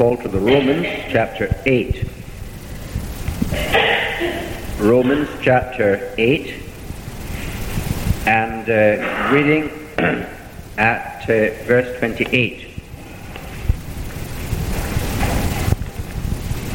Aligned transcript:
Paul 0.00 0.16
to 0.16 0.28
the 0.28 0.40
Romans, 0.40 0.86
chapter 1.10 1.54
8. 1.66 2.08
Romans, 4.78 5.28
chapter 5.42 6.14
8, 6.16 6.54
and 8.24 8.70
uh, 8.70 9.30
reading 9.30 9.68
at 10.78 11.20
uh, 11.24 11.52
verse 11.66 11.98
28. 11.98 12.66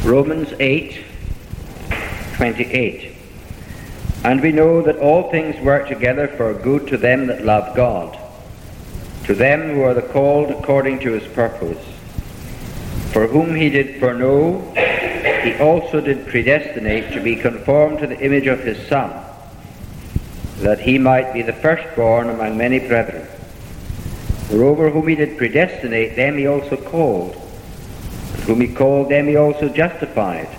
Romans 0.03 0.53
8, 0.59 1.03
28. 2.35 3.15
And 4.23 4.39
we 4.39 4.51
know 4.51 4.83
that 4.83 4.97
all 4.97 5.31
things 5.31 5.59
work 5.65 5.87
together 5.87 6.27
for 6.27 6.53
good 6.53 6.85
to 6.89 6.97
them 6.97 7.25
that 7.25 7.43
love 7.43 7.75
God, 7.75 8.19
to 9.23 9.33
them 9.33 9.71
who 9.71 9.81
are 9.81 9.95
the 9.95 10.03
called 10.03 10.51
according 10.51 10.99
to 10.99 11.13
his 11.13 11.27
purpose. 11.33 11.94
For 13.15 13.27
whom 13.27 13.55
he 13.55 13.69
did 13.69 13.97
foreknow, 14.01 14.59
he 15.41 15.53
also 15.55 16.01
did 16.01 16.27
predestinate 16.27 17.13
to 17.13 17.21
be 17.21 17.37
conformed 17.37 17.99
to 17.99 18.07
the 18.07 18.19
image 18.19 18.45
of 18.45 18.59
his 18.59 18.77
Son, 18.89 19.09
that 20.57 20.81
he 20.81 20.97
might 20.97 21.33
be 21.33 21.41
the 21.41 21.53
firstborn 21.53 22.29
among 22.29 22.57
many 22.57 22.77
brethren. 22.77 23.25
Moreover, 24.51 24.89
whom 24.89 25.07
he 25.07 25.15
did 25.15 25.37
predestinate, 25.37 26.17
them 26.17 26.37
he 26.37 26.45
also 26.45 26.75
called. 26.75 27.41
And 28.33 28.43
whom 28.43 28.59
he 28.59 28.67
called, 28.67 29.07
them 29.07 29.27
he 29.27 29.37
also 29.37 29.69
justified. 29.69 30.49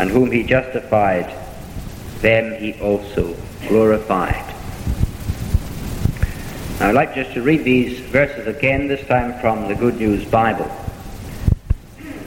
And 0.00 0.08
whom 0.08 0.30
he 0.30 0.42
justified, 0.42 1.30
them 2.22 2.58
he 2.58 2.72
also 2.80 3.36
glorified. 3.68 4.46
Now, 6.80 6.88
I'd 6.88 6.94
like 6.94 7.14
just 7.14 7.34
to 7.34 7.42
read 7.42 7.64
these 7.64 8.00
verses 8.00 8.46
again, 8.46 8.88
this 8.88 9.06
time 9.06 9.38
from 9.42 9.68
the 9.68 9.74
Good 9.74 9.98
News 9.98 10.24
Bible. 10.24 10.74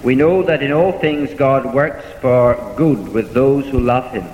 We 0.03 0.15
know 0.15 0.41
that 0.43 0.63
in 0.63 0.71
all 0.71 0.93
things 0.93 1.31
God 1.35 1.73
works 1.73 2.03
for 2.21 2.55
good 2.75 3.09
with 3.09 3.33
those 3.33 3.67
who 3.67 3.79
love 3.79 4.11
him, 4.11 4.27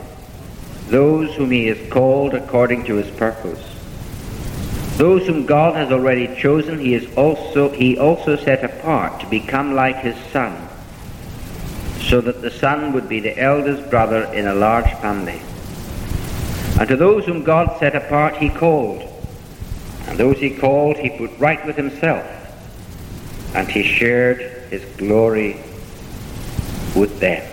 those 0.87 1.35
whom 1.35 1.51
he 1.51 1.67
has 1.67 1.89
called 1.91 2.33
according 2.33 2.85
to 2.85 2.95
his 2.95 3.13
purpose. 3.17 3.61
Those 4.95 5.27
whom 5.27 5.45
God 5.45 5.75
has 5.75 5.91
already 5.91 6.33
chosen, 6.41 6.79
he, 6.79 6.93
is 6.93 7.13
also, 7.17 7.69
he 7.69 7.99
also 7.99 8.37
set 8.37 8.63
apart 8.63 9.19
to 9.19 9.27
become 9.27 9.75
like 9.75 9.97
his 9.97 10.15
Son, 10.31 10.69
so 11.99 12.21
that 12.21 12.41
the 12.41 12.49
Son 12.49 12.93
would 12.93 13.09
be 13.09 13.19
the 13.19 13.37
eldest 13.37 13.89
brother 13.89 14.23
in 14.33 14.47
a 14.47 14.55
large 14.55 14.91
family. 15.01 15.41
And 16.79 16.87
to 16.87 16.95
those 16.95 17.25
whom 17.25 17.43
God 17.43 17.77
set 17.77 17.95
apart, 17.95 18.37
he 18.37 18.49
called. 18.49 19.03
And 20.07 20.17
those 20.17 20.37
he 20.37 20.49
called, 20.49 20.97
he 20.97 21.09
put 21.09 21.37
right 21.37 21.63
with 21.65 21.75
himself. 21.75 22.25
And 23.53 23.69
he 23.69 23.83
shared 23.83 24.46
his 24.69 24.83
glory 24.97 25.53
with 26.95 27.19
them. 27.19 27.43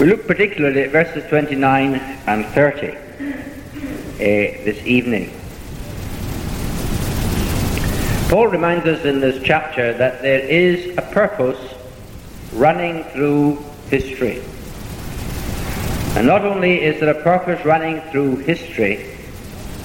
We 0.00 0.06
look 0.06 0.26
particularly 0.26 0.82
at 0.82 0.90
verses 0.90 1.28
29 1.28 1.94
and 1.94 2.46
30 2.46 2.88
uh, 2.88 2.96
this 4.18 4.84
evening. 4.86 5.30
Paul 8.30 8.46
reminds 8.46 8.86
us 8.86 9.04
in 9.04 9.20
this 9.20 9.42
chapter 9.44 9.92
that 9.92 10.22
there 10.22 10.40
is 10.40 10.96
a 10.96 11.02
purpose 11.02 11.74
running 12.54 13.04
through 13.04 13.56
history. 13.90 14.42
And 16.16 16.26
not 16.26 16.44
only 16.44 16.80
is 16.80 17.00
there 17.00 17.10
a 17.10 17.22
purpose 17.22 17.64
running 17.64 18.00
through 18.10 18.36
history, 18.36 19.16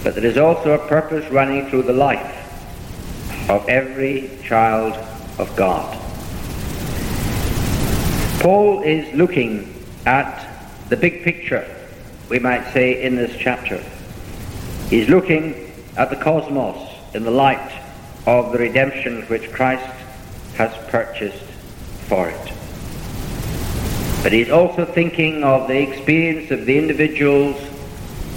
but 0.03 0.15
there 0.15 0.25
is 0.25 0.37
also 0.37 0.73
a 0.73 0.87
purpose 0.87 1.29
running 1.31 1.69
through 1.69 1.83
the 1.83 1.93
life 1.93 2.44
of 3.49 3.67
every 3.69 4.29
child 4.43 4.93
of 5.39 5.55
God. 5.55 6.01
Paul 8.41 8.83
is 8.83 9.13
looking 9.15 9.83
at 10.05 10.47
the 10.89 10.97
big 10.97 11.23
picture, 11.23 11.67
we 12.29 12.39
might 12.39 12.71
say, 12.73 13.03
in 13.03 13.15
this 13.15 13.35
chapter. 13.39 13.83
He's 14.89 15.09
looking 15.09 15.71
at 15.97 16.09
the 16.09 16.15
cosmos 16.15 16.93
in 17.13 17.23
the 17.23 17.31
light 17.31 17.71
of 18.27 18.51
the 18.51 18.57
redemption 18.57 19.23
which 19.23 19.51
Christ 19.51 19.85
has 20.55 20.73
purchased 20.89 21.43
for 22.07 22.29
it. 22.29 22.51
But 24.23 24.31
he's 24.31 24.49
also 24.49 24.85
thinking 24.85 25.43
of 25.43 25.67
the 25.67 25.79
experience 25.79 26.51
of 26.51 26.65
the 26.65 26.77
individuals, 26.77 27.55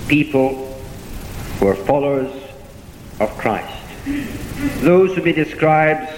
people 0.07 0.75
who 1.59 1.69
are 1.69 1.75
followers 1.75 2.33
of 3.21 3.31
Christ. 3.39 3.78
Those 4.81 5.15
who 5.15 5.23
he 5.23 5.33
describes 5.33 6.11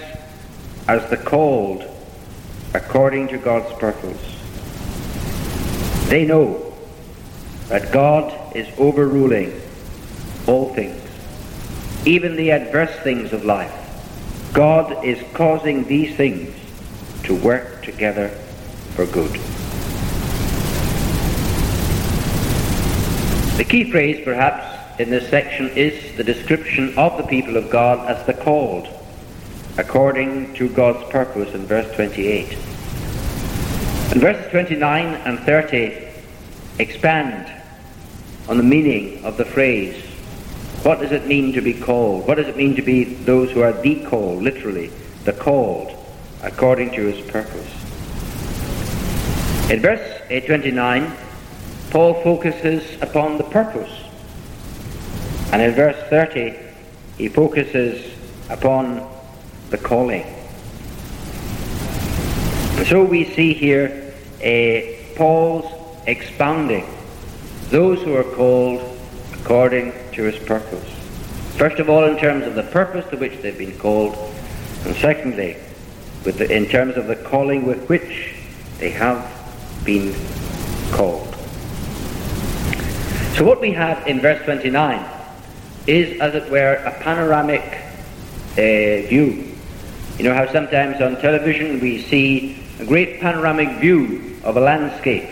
as 0.87 1.09
the 1.09 1.17
called 1.17 1.83
according 2.73 3.27
to 3.29 3.37
God's 3.37 3.71
purpose. 3.79 4.17
They 6.07 6.25
know 6.25 6.73
that 7.67 7.91
God 7.91 8.55
is 8.55 8.67
overruling 8.77 9.61
all 10.47 10.73
things, 10.73 11.01
even 12.05 12.35
the 12.35 12.51
adverse 12.51 12.95
things 13.01 13.31
of 13.31 13.45
life. 13.45 13.73
God 14.53 15.05
is 15.05 15.21
causing 15.33 15.85
these 15.85 16.15
things 16.15 16.53
to 17.23 17.35
work 17.35 17.83
together 17.83 18.29
for 18.95 19.05
good. 19.05 19.31
The 23.57 23.63
key 23.63 23.89
phrase, 23.91 24.23
perhaps, 24.25 24.80
in 25.01 25.09
this 25.09 25.27
section 25.29 25.67
is 25.69 26.15
the 26.15 26.23
description 26.23 26.95
of 26.95 27.17
the 27.17 27.23
people 27.23 27.57
of 27.57 27.71
God 27.71 28.07
as 28.07 28.23
the 28.27 28.35
called, 28.35 28.87
according 29.79 30.53
to 30.53 30.69
God's 30.69 31.03
purpose 31.09 31.55
in 31.55 31.65
verse 31.65 31.91
28. 31.95 32.53
And 34.11 34.21
verses 34.21 34.51
29 34.51 35.05
and 35.25 35.39
30 35.39 36.07
expand 36.77 37.51
on 38.47 38.57
the 38.57 38.63
meaning 38.63 39.25
of 39.25 39.37
the 39.37 39.45
phrase. 39.45 40.03
What 40.83 40.99
does 40.99 41.11
it 41.11 41.25
mean 41.25 41.51
to 41.53 41.61
be 41.61 41.73
called? 41.73 42.27
What 42.27 42.35
does 42.35 42.47
it 42.47 42.55
mean 42.55 42.75
to 42.75 42.83
be 42.83 43.03
those 43.03 43.49
who 43.49 43.61
are 43.61 43.73
the 43.73 44.05
called, 44.05 44.43
literally, 44.43 44.91
the 45.23 45.33
called, 45.33 45.97
according 46.43 46.91
to 46.91 47.01
his 47.01 47.27
purpose? 47.31 47.69
In 49.71 49.79
verse 49.79 50.21
29, 50.29 51.11
Paul 51.89 52.21
focuses 52.21 53.01
upon 53.01 53.39
the 53.39 53.45
purpose. 53.45 54.00
And 55.51 55.61
in 55.61 55.73
verse 55.73 55.97
30, 56.09 56.55
he 57.17 57.27
focuses 57.27 58.17
upon 58.49 59.07
the 59.69 59.77
calling. 59.77 60.25
So 62.85 63.03
we 63.03 63.25
see 63.25 63.53
here 63.53 64.13
uh, 64.39 65.15
Paul's 65.17 65.71
expounding 66.07 66.85
those 67.69 68.01
who 68.01 68.15
are 68.15 68.23
called 68.23 68.81
according 69.33 69.93
to 70.13 70.23
his 70.23 70.37
purpose. 70.45 70.89
First 71.57 71.79
of 71.79 71.89
all, 71.89 72.05
in 72.05 72.17
terms 72.17 72.45
of 72.47 72.55
the 72.55 72.63
purpose 72.63 73.07
to 73.11 73.17
which 73.17 73.41
they've 73.41 73.57
been 73.57 73.77
called, 73.77 74.15
and 74.85 74.95
secondly, 74.95 75.57
the, 76.23 76.51
in 76.51 76.65
terms 76.65 76.97
of 76.97 77.07
the 77.07 77.15
calling 77.15 77.65
with 77.65 77.87
which 77.87 78.35
they 78.79 78.89
have 78.89 79.21
been 79.85 80.13
called. 80.91 81.35
So 83.35 83.45
what 83.45 83.61
we 83.61 83.71
have 83.71 84.05
in 84.07 84.21
verse 84.21 84.43
29 84.43 85.20
is, 85.91 86.19
as 86.21 86.33
it 86.35 86.49
were, 86.49 86.75
a 86.85 86.91
panoramic 86.99 87.61
uh, 88.51 89.07
view. 89.07 89.55
You 90.17 90.23
know 90.23 90.33
how 90.33 90.51
sometimes 90.51 91.01
on 91.01 91.17
television 91.17 91.79
we 91.79 92.01
see 92.01 92.63
a 92.79 92.85
great 92.85 93.19
panoramic 93.19 93.79
view 93.79 94.39
of 94.43 94.57
a 94.57 94.61
landscape. 94.61 95.29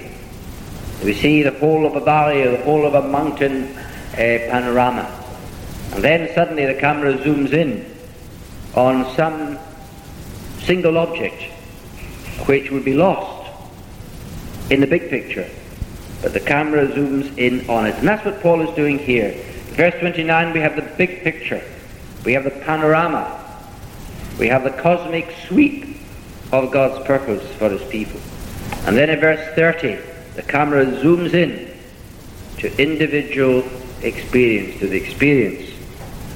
We 1.03 1.13
see 1.13 1.43
the 1.43 1.51
whole 1.51 1.85
of 1.85 1.95
a 1.95 2.01
valley 2.01 2.41
or 2.43 2.51
the 2.51 2.63
whole 2.63 2.85
of 2.85 2.93
a 2.93 3.07
mountain 3.07 3.75
uh, 4.13 4.49
panorama. 4.49 5.07
And 5.93 6.03
then 6.03 6.33
suddenly 6.35 6.65
the 6.65 6.79
camera 6.79 7.13
zooms 7.13 7.53
in 7.53 7.85
on 8.75 9.15
some 9.15 9.57
single 10.59 10.97
object 10.97 11.41
which 12.47 12.69
would 12.69 12.85
be 12.85 12.93
lost 12.93 13.49
in 14.69 14.81
the 14.81 14.87
big 14.87 15.09
picture 15.09 15.49
but 16.21 16.33
the 16.33 16.39
camera 16.39 16.85
zooms 16.87 17.35
in 17.37 17.67
on 17.69 17.85
it. 17.87 17.95
And 17.95 18.07
that's 18.07 18.25
what 18.25 18.41
Paul 18.41 18.61
is 18.61 18.75
doing 18.75 18.99
here. 18.99 19.33
Verse 19.79 19.97
29, 20.01 20.51
we 20.51 20.59
have 20.59 20.75
the 20.75 20.81
big 20.97 21.23
picture. 21.23 21.63
We 22.25 22.33
have 22.33 22.43
the 22.43 22.51
panorama. 22.51 23.33
We 24.37 24.49
have 24.49 24.65
the 24.65 24.71
cosmic 24.71 25.33
sweep 25.47 25.95
of 26.51 26.69
God's 26.69 27.07
purpose 27.07 27.49
for 27.55 27.69
his 27.69 27.81
people. 27.89 28.19
And 28.85 28.97
then 28.97 29.09
in 29.09 29.21
verse 29.21 29.39
30, 29.55 29.97
the 30.35 30.43
camera 30.43 30.85
zooms 30.85 31.33
in 31.33 31.71
to 32.57 32.77
individual 32.77 33.63
experience, 34.01 34.81
to 34.81 34.87
the 34.87 34.97
experience 34.97 35.71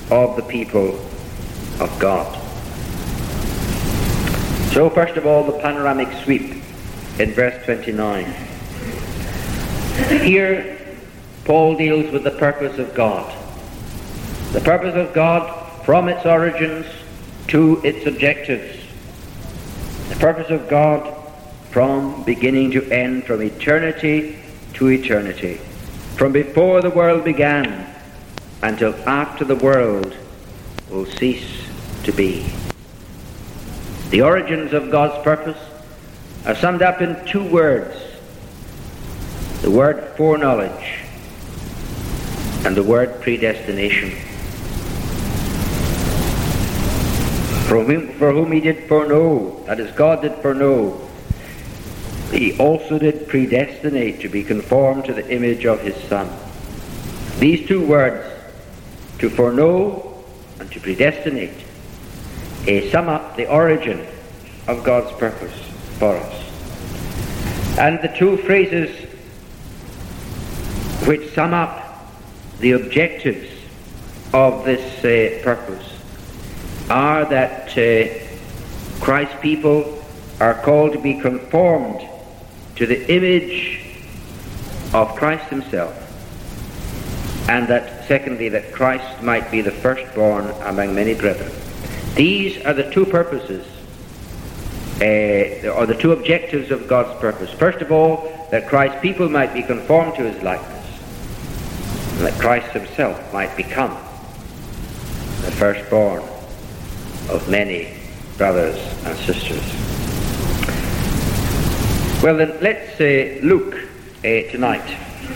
of 0.10 0.38
the 0.38 0.44
people 0.44 0.96
of 1.82 1.94
God. 2.00 2.34
So, 4.72 4.90
first 4.90 5.18
of 5.18 5.26
all, 5.26 5.44
the 5.44 5.60
panoramic 5.60 6.08
sweep 6.24 6.64
in 7.20 7.34
verse 7.34 7.62
29. 7.66 8.24
Here, 10.22 10.80
Paul 11.46 11.76
deals 11.76 12.12
with 12.12 12.24
the 12.24 12.32
purpose 12.32 12.80
of 12.80 12.94
God. 12.94 13.32
The 14.54 14.62
purpose 14.62 14.96
of 14.96 15.14
God 15.14 15.84
from 15.84 16.08
its 16.08 16.26
origins 16.26 16.86
to 17.48 17.82
its 17.84 18.06
objectives. 18.06 18.80
The 20.10 20.16
purpose 20.16 20.50
of 20.50 20.70
God 20.70 21.14
from 21.72 22.24
beginning 22.24 22.72
to 22.72 22.90
end, 22.92 23.26
from 23.26 23.42
eternity 23.42 24.40
to 24.76 24.88
eternity, 24.90 25.56
from 26.16 26.32
before 26.32 26.82
the 26.82 26.90
world 26.90 27.24
began 27.26 27.94
until 28.62 28.94
after 29.10 29.44
the 29.44 29.56
world 29.56 30.16
will 30.90 31.06
cease 31.06 31.68
to 32.04 32.12
be. 32.12 32.46
The 34.12 34.22
origins 34.22 34.72
of 34.72 34.92
God's 34.92 35.22
purpose 35.24 35.58
are 36.46 36.56
summed 36.56 36.82
up 36.82 37.02
in 37.02 37.26
two 37.26 37.44
words 37.44 37.98
the 39.62 39.72
word 39.72 40.14
foreknowledge 40.18 41.00
and 42.66 42.76
the 42.76 42.84
word 42.84 43.22
predestination. 43.22 44.12
For 47.68 47.84
whom, 47.84 48.14
for 48.20 48.32
whom 48.32 48.52
he 48.52 48.60
did 48.60 48.88
foreknow, 48.88 49.64
that 49.66 49.80
is, 49.80 49.92
God 49.92 50.22
did 50.22 50.34
foreknow, 50.36 51.10
he 52.32 52.58
also 52.58 52.98
did 52.98 53.28
predestinate 53.28 54.22
to 54.22 54.30
be 54.30 54.44
conformed 54.44 55.06
to 55.06 55.14
the 55.14 55.30
image 55.30 55.66
of 55.66 55.82
his 55.82 55.96
Son. 56.08 56.30
These 57.40 57.68
two 57.68 57.86
words, 57.86 58.26
to 59.20 59.30
foreknow 59.30 60.24
and 60.60 60.72
to 60.72 60.80
predestinate, 60.80 61.66
uh, 62.68 62.90
sum 62.92 63.10
up 63.10 63.36
the 63.36 63.50
origin 63.50 64.08
of 64.68 64.84
God's 64.84 65.12
purpose 65.18 65.54
for 66.00 66.16
us. 66.16 67.78
And 67.78 68.02
the 68.02 68.08
two 68.08 68.38
phrases 68.38 68.90
which 71.06 71.34
sum 71.34 71.54
up 71.54 71.83
the 72.60 72.72
objectives 72.72 73.50
of 74.34 74.66
this 74.66 75.04
uh, 75.06 75.44
purpose 75.44 75.88
are 76.90 77.26
that 77.26 77.70
uh, 77.78 79.04
Christ's 79.04 79.40
people 79.42 80.02
are 80.40 80.56
called 80.56 80.94
to 80.94 81.00
be 81.00 81.20
conformed 81.20 82.08
to 82.76 82.86
the 82.86 83.12
image 83.14 83.86
of 84.94 85.16
Christ 85.16 85.50
himself 85.50 86.00
and 87.50 87.68
that 87.68 88.08
secondly 88.08 88.50
that 88.50 88.72
Christ 88.72 89.22
might 89.22 89.52
be 89.52 89.62
the 89.62 89.72
firstborn 89.72 90.46
among 90.62 90.96
many 90.96 91.14
brethren. 91.14 91.52
These 92.16 92.64
are 92.66 92.74
the 92.74 92.90
two 92.92 93.06
purposes 93.06 93.66
uh, 95.02 95.70
or 95.70 95.86
the 95.86 95.98
two 95.98 96.12
objectives 96.12 96.72
of 96.72 96.88
God's 96.88 97.20
purpose. 97.20 97.52
First 97.52 97.82
of 97.82 97.92
all, 97.92 98.48
that 98.52 98.68
Christ's 98.68 99.02
people 99.02 99.30
might 99.30 99.54
be 99.54 99.64
conformed 99.64 100.16
to 100.16 100.24
his 100.24 100.42
likeness 100.42 100.73
and 102.24 102.32
that 102.32 102.40
Christ 102.40 102.72
himself 102.72 103.34
might 103.34 103.54
become 103.58 103.92
the 105.42 105.52
firstborn 105.52 106.24
of 107.30 107.50
many 107.50 107.98
brothers 108.38 108.78
and 109.04 109.18
sisters. 109.20 109.62
Well, 112.24 112.38
then, 112.38 112.58
let's 112.62 113.02
uh, 113.02 113.46
look 113.46 113.76
uh, 113.76 114.50
tonight 114.52 114.90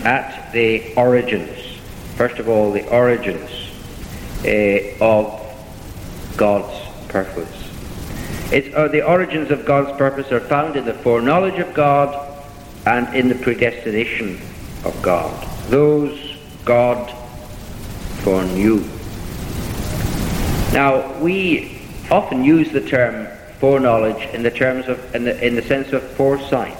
at 0.06 0.50
the 0.52 0.94
origins. 0.94 1.78
First 2.16 2.38
of 2.38 2.48
all, 2.48 2.72
the 2.72 2.88
origins 2.88 3.50
uh, 4.46 5.04
of 5.04 5.44
God's 6.38 6.74
purpose. 7.08 7.70
It's, 8.50 8.74
uh, 8.74 8.88
the 8.88 9.06
origins 9.06 9.50
of 9.50 9.66
God's 9.66 9.94
purpose 9.98 10.32
are 10.32 10.40
found 10.40 10.76
in 10.76 10.86
the 10.86 10.94
foreknowledge 10.94 11.58
of 11.58 11.74
God 11.74 12.42
and 12.86 13.14
in 13.14 13.28
the 13.28 13.34
predestination 13.34 14.40
of 14.86 14.98
God. 15.02 15.46
Those 15.68 16.27
God 16.68 17.10
for 18.18 18.42
foreknew. 18.42 18.84
Now, 20.74 21.18
we 21.18 21.80
often 22.10 22.44
use 22.44 22.70
the 22.72 22.82
term 22.82 23.26
foreknowledge 23.58 24.22
in 24.34 24.42
the 24.42 24.50
terms 24.50 24.86
of 24.86 25.14
in 25.14 25.24
the, 25.24 25.46
in 25.46 25.54
the 25.54 25.62
sense 25.62 25.94
of 25.94 26.02
foresight. 26.02 26.76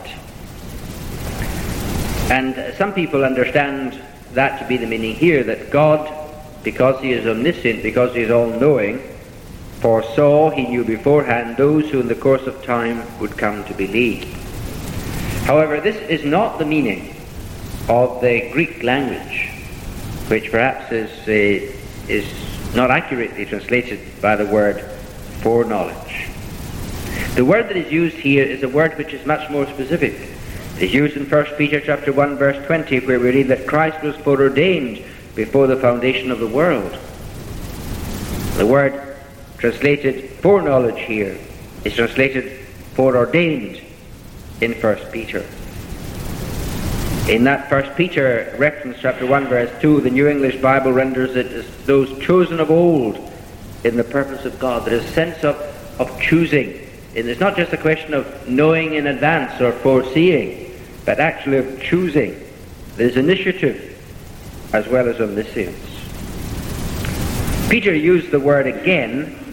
And 2.30 2.76
some 2.76 2.92
people 2.92 3.24
understand 3.24 3.98
that 4.34 4.60
to 4.60 4.68
be 4.68 4.76
the 4.76 4.86
meaning 4.86 5.14
here 5.14 5.42
that 5.44 5.70
God, 5.70 6.12
because 6.62 7.00
he 7.00 7.12
is 7.12 7.26
omniscient, 7.26 7.82
because 7.82 8.14
he 8.14 8.20
is 8.20 8.30
all 8.30 8.46
knowing, 8.46 8.98
foresaw, 9.80 10.50
he 10.50 10.66
knew 10.66 10.84
beforehand 10.84 11.56
those 11.56 11.88
who 11.88 12.00
in 12.00 12.08
the 12.08 12.14
course 12.14 12.46
of 12.46 12.62
time 12.62 13.02
would 13.20 13.38
come 13.38 13.64
to 13.64 13.72
believe. 13.72 14.24
However, 15.44 15.80
this 15.80 15.96
is 16.10 16.26
not 16.26 16.58
the 16.58 16.66
meaning 16.66 17.14
of 17.88 18.20
the 18.20 18.50
Greek 18.52 18.82
language 18.82 19.57
which 20.28 20.50
perhaps 20.50 20.92
is, 20.92 21.10
uh, 21.26 21.74
is 22.08 22.26
not 22.74 22.90
accurately 22.90 23.46
translated 23.46 23.98
by 24.20 24.36
the 24.36 24.46
word 24.46 24.80
foreknowledge. 25.40 26.28
The 27.34 27.44
word 27.44 27.68
that 27.68 27.76
is 27.76 27.90
used 27.90 28.16
here 28.16 28.44
is 28.44 28.62
a 28.62 28.68
word 28.68 28.96
which 28.98 29.12
is 29.12 29.24
much 29.26 29.48
more 29.50 29.66
specific. 29.66 30.14
It 30.76 30.82
is 30.82 30.94
used 30.94 31.16
in 31.16 31.28
1 31.28 31.44
Peter 31.56 31.80
chapter 31.80 32.12
1 32.12 32.36
verse 32.36 32.64
20 32.66 33.00
where 33.00 33.18
we 33.18 33.30
read 33.30 33.48
that 33.48 33.66
Christ 33.66 34.02
was 34.02 34.16
foreordained 34.16 35.04
before 35.34 35.66
the 35.66 35.76
foundation 35.76 36.30
of 36.30 36.40
the 36.40 36.46
world. 36.46 36.98
The 38.56 38.66
word 38.66 39.16
translated 39.58 40.30
foreknowledge 40.40 40.98
here 40.98 41.38
is 41.84 41.94
translated 41.94 42.66
foreordained 42.94 43.80
in 44.60 44.72
1 44.74 44.96
Peter. 45.12 45.44
In 47.28 47.44
that 47.44 47.68
First 47.68 47.94
Peter 47.94 48.54
reference, 48.56 48.96
chapter 49.00 49.26
1, 49.26 49.48
verse 49.48 49.70
2, 49.82 50.00
the 50.00 50.08
New 50.08 50.28
English 50.28 50.62
Bible 50.62 50.94
renders 50.94 51.36
it 51.36 51.48
as 51.48 51.84
those 51.84 52.18
chosen 52.24 52.58
of 52.58 52.70
old 52.70 53.18
in 53.84 53.98
the 53.98 54.04
purpose 54.04 54.46
of 54.46 54.58
God. 54.58 54.86
There 54.86 54.94
is 54.94 55.04
a 55.04 55.08
sense 55.08 55.44
of, 55.44 55.56
of 56.00 56.18
choosing. 56.22 56.68
And 57.14 57.28
it's 57.28 57.38
not 57.38 57.54
just 57.54 57.70
a 57.74 57.76
question 57.76 58.14
of 58.14 58.48
knowing 58.48 58.94
in 58.94 59.08
advance 59.08 59.60
or 59.60 59.72
foreseeing, 59.72 60.74
but 61.04 61.20
actually 61.20 61.58
of 61.58 61.82
choosing. 61.82 62.34
There's 62.96 63.18
initiative 63.18 63.94
as 64.72 64.88
well 64.88 65.06
as 65.06 65.20
omniscience. 65.20 65.76
Peter 67.68 67.94
used 67.94 68.30
the 68.30 68.40
word 68.40 68.66
again 68.66 69.47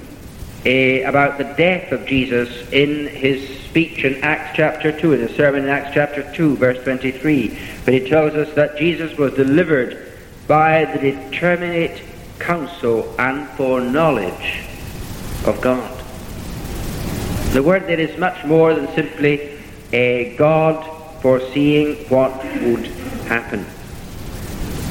uh, 0.65 1.07
about 1.07 1.38
the 1.38 1.44
death 1.44 1.91
of 1.91 2.06
Jesus 2.07 2.50
in 2.71 3.07
his 3.07 3.59
speech 3.65 4.03
in 4.03 4.23
Acts 4.23 4.56
chapter 4.56 4.91
2, 4.91 5.13
in 5.13 5.19
his 5.19 5.35
sermon 5.35 5.63
in 5.63 5.69
Acts 5.69 5.91
chapter 5.94 6.23
2, 6.33 6.56
verse 6.56 6.83
23, 6.83 7.57
but 7.85 7.94
he 7.94 8.09
tells 8.09 8.33
us 8.33 8.51
that 8.56 8.77
Jesus 8.77 9.15
was 9.17 9.33
delivered 9.33 10.12
by 10.47 10.85
the 10.85 11.12
determinate 11.12 12.01
counsel 12.39 13.13
and 13.19 13.47
foreknowledge 13.50 14.63
of 15.45 15.62
God. 15.62 15.91
The 17.54 17.61
word 17.61 17.83
there 17.83 17.99
is 17.99 18.18
much 18.18 18.44
more 18.44 18.73
than 18.73 18.87
simply 18.95 19.59
a 19.94 20.35
God 20.35 20.83
foreseeing 21.21 21.95
what 22.09 22.35
would 22.63 22.87
happen. 23.28 23.66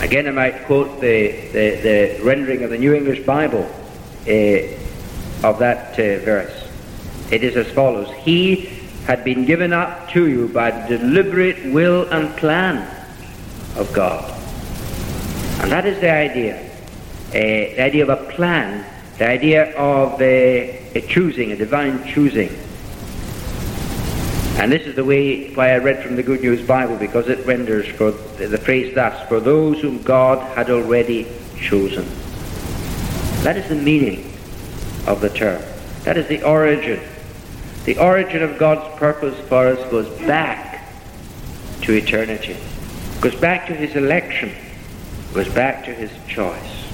Again, 0.00 0.28
I 0.28 0.30
might 0.30 0.64
quote 0.66 1.00
the, 1.00 1.32
the, 1.52 2.16
the 2.18 2.20
rendering 2.22 2.62
of 2.62 2.70
the 2.70 2.78
New 2.78 2.94
English 2.94 3.26
Bible. 3.26 3.68
Uh, 4.22 4.83
of 5.44 5.58
that 5.58 5.92
uh, 5.92 6.24
verse. 6.24 6.68
It 7.30 7.44
is 7.44 7.54
as 7.56 7.70
follows 7.72 8.10
He 8.24 8.70
had 9.04 9.22
been 9.24 9.44
given 9.44 9.72
up 9.74 10.08
to 10.10 10.26
you 10.26 10.48
by 10.48 10.70
the 10.70 10.98
deliberate 10.98 11.72
will 11.72 12.08
and 12.10 12.34
plan 12.38 12.88
of 13.76 13.92
God. 13.92 14.30
And 15.60 15.70
that 15.70 15.84
is 15.84 16.00
the 16.00 16.10
idea. 16.10 16.62
Uh, 17.28 17.76
the 17.76 17.82
idea 17.82 18.02
of 18.04 18.08
a 18.08 18.30
plan, 18.32 18.86
the 19.18 19.28
idea 19.28 19.76
of 19.76 20.20
a, 20.22 20.78
a 20.94 21.00
choosing, 21.02 21.52
a 21.52 21.56
divine 21.56 22.06
choosing. 22.06 22.48
And 24.56 24.72
this 24.72 24.86
is 24.86 24.94
the 24.94 25.04
way 25.04 25.52
why 25.52 25.72
I 25.72 25.78
read 25.78 26.02
from 26.02 26.16
the 26.16 26.22
Good 26.22 26.40
News 26.40 26.66
Bible, 26.66 26.96
because 26.96 27.28
it 27.28 27.44
renders 27.44 27.86
for 27.86 28.12
the, 28.12 28.46
the 28.46 28.56
phrase 28.56 28.94
thus, 28.94 29.28
for 29.28 29.40
those 29.40 29.80
whom 29.82 30.00
God 30.02 30.38
had 30.56 30.70
already 30.70 31.26
chosen. 31.60 32.06
That 33.42 33.58
is 33.58 33.68
the 33.68 33.74
meaning 33.74 34.33
of 35.06 35.20
the 35.20 35.30
term. 35.30 35.62
That 36.04 36.16
is 36.16 36.26
the 36.26 36.42
origin. 36.42 37.00
The 37.84 37.99
origin 37.99 38.42
of 38.42 38.58
God's 38.58 38.99
purpose 38.99 39.38
for 39.49 39.66
us 39.68 39.90
goes 39.90 40.08
back 40.20 40.87
to 41.82 41.92
eternity, 41.92 42.56
goes 43.20 43.34
back 43.34 43.66
to 43.66 43.75
his 43.75 43.94
election, 43.94 44.52
goes 45.34 45.49
back 45.49 45.84
to 45.84 45.92
his 45.92 46.11
choice. 46.26 46.84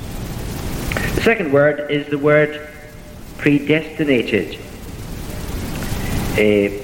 The 1.14 1.22
second 1.22 1.52
word 1.52 1.90
is 1.90 2.08
the 2.08 2.18
word 2.18 2.68
predestinated. 3.38 4.58
Uh, 6.32 6.82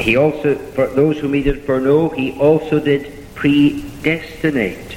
he 0.00 0.16
also, 0.16 0.54
for 0.54 0.86
those 0.88 1.18
whom 1.18 1.34
he 1.34 1.42
did 1.42 1.64
foreknow, 1.64 2.10
he 2.10 2.38
also 2.38 2.78
did 2.78 3.12
predestinate. 3.34 4.91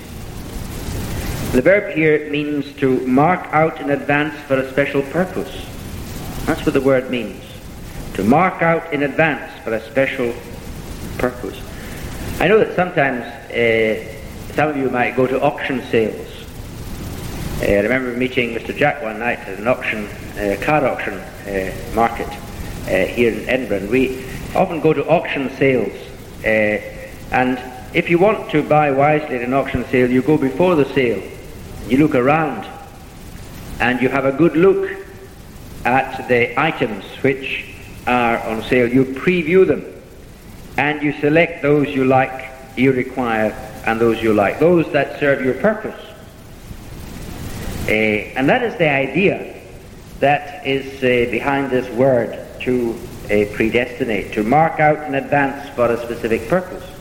The 1.56 1.62
verb 1.62 1.96
here 1.96 2.30
means 2.30 2.74
to 2.82 3.00
mark 3.08 3.40
out 3.54 3.80
in 3.80 3.92
advance 3.92 4.36
for 4.42 4.60
a 4.60 4.70
special 4.72 5.02
purpose. 5.04 5.66
That's 6.46 6.66
what 6.66 6.74
the 6.74 6.82
word 6.82 7.10
means. 7.10 7.42
To 8.16 8.26
mark 8.26 8.62
out 8.62 8.92
in 8.92 9.04
advance 9.04 9.58
for 9.64 9.74
a 9.74 9.80
special 9.90 10.36
purpose. 11.18 11.58
I 12.42 12.50
know 12.50 12.60
that 12.60 12.76
sometimes 12.76 13.24
uh, 13.54 14.54
some 14.54 14.68
of 14.68 14.76
you 14.76 14.90
might 14.90 15.16
go 15.16 15.28
to 15.28 15.42
auction 15.42 15.82
sales 15.84 16.28
Uh, 17.62 17.68
I 17.68 17.80
remember 17.80 18.12
meeting 18.18 18.54
Mr. 18.54 18.76
Jack 18.76 19.02
one 19.02 19.20
night 19.20 19.40
at 19.40 19.58
an 19.58 19.68
auction, 19.70 20.08
uh, 20.38 20.58
car 20.62 20.86
auction 20.86 21.14
uh, 21.14 21.96
market 21.96 22.28
uh, 22.28 23.06
here 23.16 23.32
in 23.32 23.48
Edinburgh. 23.48 23.78
And 23.78 23.90
we 23.90 24.26
often 24.54 24.82
go 24.82 24.92
to 24.92 25.08
auction 25.08 25.50
sales, 25.56 25.96
uh, 26.44 26.84
and 27.32 27.58
if 27.96 28.10
you 28.10 28.20
want 28.20 28.52
to 28.52 28.62
buy 28.62 28.92
wisely 28.92 29.38
at 29.38 29.42
an 29.42 29.54
auction 29.54 29.86
sale, 29.86 30.12
you 30.12 30.22
go 30.22 30.38
before 30.38 30.76
the 30.76 30.84
sale, 30.94 31.24
you 31.88 31.98
look 31.98 32.16
around, 32.16 32.68
and 33.80 34.02
you 34.02 34.10
have 34.10 34.26
a 34.26 34.32
good 34.32 34.56
look 34.56 34.90
at 35.86 36.28
the 36.28 36.60
items 36.60 37.04
which 37.22 37.66
are 38.08 38.40
on 38.40 38.64
sale. 38.64 38.88
You 38.92 39.06
preview 39.06 39.68
them, 39.68 39.86
and 40.78 41.02
you 41.02 41.14
select 41.20 41.62
those 41.62 41.88
you 41.90 42.06
like, 42.06 42.52
you 42.76 42.92
require, 42.92 43.52
and 43.86 44.00
those 44.00 44.22
you 44.22 44.34
like, 44.34 44.60
those 44.60 44.92
that 44.94 45.20
serve 45.20 45.44
your 45.46 45.56
purpose. 45.56 46.02
Uh, 47.88 47.92
and 47.92 48.50
that 48.50 48.64
is 48.64 48.76
the 48.78 48.90
idea 48.90 49.62
that 50.20 50.66
is 50.66 51.04
uh, 51.04 51.30
behind 51.30 51.70
this 51.70 51.88
word 51.96 52.44
to 52.62 52.98
uh, 53.26 53.46
predestinate, 53.54 54.34
to 54.34 54.44
mark 54.44 54.80
out 54.80 55.06
in 55.08 55.16
advance 55.16 55.70
for 55.76 55.92
a 55.92 55.98
specific 56.02 56.48
purpose. 56.48 56.95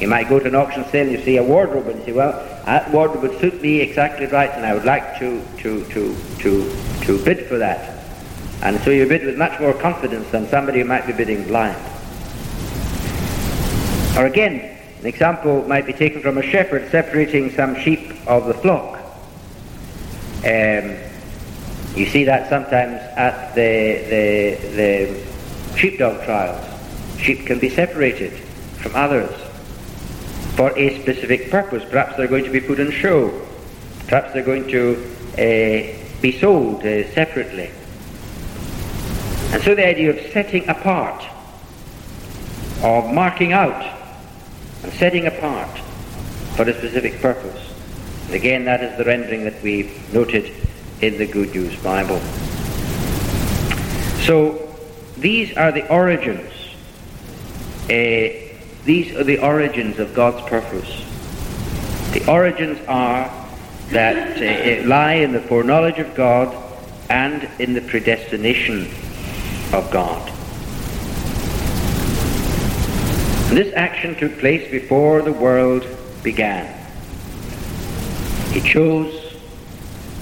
You 0.00 0.08
might 0.08 0.30
go 0.30 0.38
to 0.38 0.48
an 0.48 0.54
auction 0.54 0.84
sale 0.86 1.06
and 1.06 1.12
you 1.12 1.22
see 1.22 1.36
a 1.36 1.42
wardrobe 1.42 1.86
and 1.86 1.98
you 1.98 2.04
say, 2.06 2.12
well, 2.12 2.32
that 2.64 2.90
wardrobe 2.90 3.22
would 3.22 3.38
suit 3.38 3.60
me 3.60 3.80
exactly 3.80 4.24
right 4.26 4.50
and 4.50 4.64
I 4.64 4.72
would 4.72 4.86
like 4.86 5.18
to, 5.18 5.42
to, 5.58 5.84
to, 5.84 6.16
to, 6.38 6.76
to 7.02 7.24
bid 7.24 7.46
for 7.46 7.58
that. 7.58 8.02
And 8.62 8.80
so 8.80 8.90
you 8.90 9.06
bid 9.06 9.26
with 9.26 9.36
much 9.36 9.60
more 9.60 9.74
confidence 9.74 10.30
than 10.30 10.48
somebody 10.48 10.80
who 10.80 10.86
might 10.86 11.06
be 11.06 11.12
bidding 11.12 11.46
blind. 11.46 11.76
Or 14.16 14.24
again, 14.24 14.78
an 15.00 15.06
example 15.06 15.68
might 15.68 15.84
be 15.84 15.92
taken 15.92 16.22
from 16.22 16.38
a 16.38 16.42
shepherd 16.42 16.90
separating 16.90 17.50
some 17.50 17.78
sheep 17.78 18.26
of 18.26 18.46
the 18.46 18.54
flock. 18.54 18.98
Um, 20.38 20.96
you 21.94 22.06
see 22.06 22.24
that 22.24 22.48
sometimes 22.48 22.94
at 23.18 23.54
the, 23.54 24.04
the, 24.08 24.68
the 24.76 25.76
sheepdog 25.76 26.24
trials. 26.24 26.66
Sheep 27.18 27.44
can 27.44 27.58
be 27.58 27.68
separated 27.68 28.32
from 28.32 28.96
others 28.96 29.49
for 30.60 30.76
a 30.76 31.00
specific 31.00 31.50
purpose. 31.50 31.82
Perhaps 31.88 32.18
they're 32.18 32.28
going 32.28 32.44
to 32.44 32.50
be 32.50 32.60
put 32.60 32.78
on 32.78 32.90
show. 32.90 33.30
Perhaps 34.08 34.34
they're 34.34 34.42
going 34.42 34.68
to 34.68 34.94
uh, 35.32 36.20
be 36.20 36.38
sold 36.38 36.84
uh, 36.84 37.10
separately. 37.14 37.70
And 39.54 39.62
so 39.62 39.74
the 39.74 39.86
idea 39.86 40.10
of 40.10 40.32
setting 40.32 40.68
apart, 40.68 41.24
of 42.82 43.10
marking 43.10 43.54
out 43.54 43.82
and 44.82 44.92
setting 44.92 45.28
apart 45.28 45.78
for 46.56 46.68
a 46.68 46.74
specific 46.74 47.22
purpose. 47.22 47.72
And 48.26 48.34
again, 48.34 48.66
that 48.66 48.84
is 48.84 48.98
the 48.98 49.04
rendering 49.04 49.44
that 49.44 49.62
we've 49.62 50.12
noted 50.12 50.52
in 51.00 51.16
the 51.16 51.26
Good 51.26 51.54
News 51.54 51.74
Bible. 51.82 52.20
So 54.26 54.76
these 55.16 55.56
are 55.56 55.72
the 55.72 55.90
origins. 55.90 56.52
Uh, 57.88 58.49
these 58.90 59.14
are 59.14 59.22
the 59.22 59.38
origins 59.38 60.00
of 60.00 60.12
God's 60.14 60.42
purpose. 60.48 61.04
The 62.12 62.28
origins 62.28 62.76
are 62.88 63.30
that 63.90 64.36
uh, 64.36 64.88
lie 64.88 65.12
in 65.12 65.30
the 65.30 65.40
foreknowledge 65.42 66.00
of 66.00 66.12
God 66.16 66.52
and 67.08 67.48
in 67.60 67.72
the 67.72 67.82
predestination 67.82 68.86
of 69.72 69.88
God. 69.92 70.28
And 73.48 73.56
this 73.56 73.72
action 73.76 74.16
took 74.16 74.36
place 74.40 74.68
before 74.72 75.22
the 75.22 75.34
world 75.34 75.86
began. 76.24 76.66
He 78.50 78.60
chose 78.60 79.36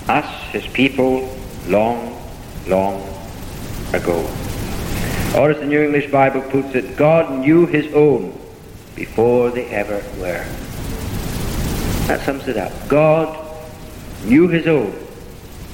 us, 0.09 0.31
his 0.53 0.67
people, 0.67 1.35
long, 1.69 2.23
long 2.67 3.01
ago. 3.95 4.19
Or 5.39 5.53
as 5.53 5.57
the 5.57 5.67
New 5.67 5.81
English 5.81 6.11
Bible 6.11 6.43
puts 6.43 6.75
it, 6.75 6.99
God 6.99 7.41
knew 7.41 7.65
his 7.65 7.91
own 7.95 8.38
before 8.99 9.51
they 9.51 9.67
ever 9.67 10.03
were. 10.19 10.45
That 12.09 12.21
sums 12.27 12.49
it 12.49 12.57
up. 12.57 12.73
God 12.89 13.29
knew 14.25 14.49
his 14.49 14.67
own 14.67 14.93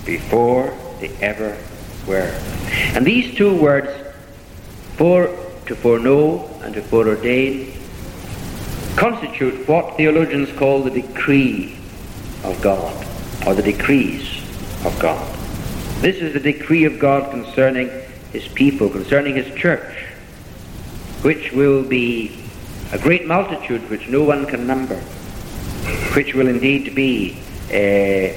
before 0.05 0.77
they 1.01 1.09
ever 1.23 1.57
were. 2.07 2.39
And 2.93 3.07
these 3.07 3.35
two 3.35 3.57
words, 3.57 3.89
for 4.97 5.29
to 5.67 5.75
foreknow 5.75 6.45
and 6.61 6.75
to 6.75 6.83
foreordain, 6.83 7.73
constitute 8.97 9.67
what 9.67 9.97
theologians 9.97 10.53
call 10.53 10.83
the 10.83 10.91
decree 10.91 11.79
of 12.43 12.61
God, 12.61 13.07
or 13.47 13.55
the 13.55 13.63
decrees 13.63 14.43
of 14.85 14.95
God. 15.01 15.35
This 16.03 16.17
is 16.17 16.35
the 16.35 16.41
decree 16.41 16.85
of 16.85 16.99
God 16.99 17.31
concerning 17.31 17.89
his 18.33 18.47
people, 18.49 18.91
concerning 18.91 19.35
his 19.35 19.55
church, 19.55 20.05
which 21.23 21.53
will 21.53 21.83
be 21.83 22.44
a 22.95 22.99
great 22.99 23.27
multitude 23.27 23.91
which 23.91 24.09
no 24.09 24.23
one 24.23 24.47
can 24.47 24.69
number, 24.69 24.95
which 26.15 26.33
will 26.33 26.47
indeed 26.47 26.95
be, 26.95 27.37
uh, 27.67 28.29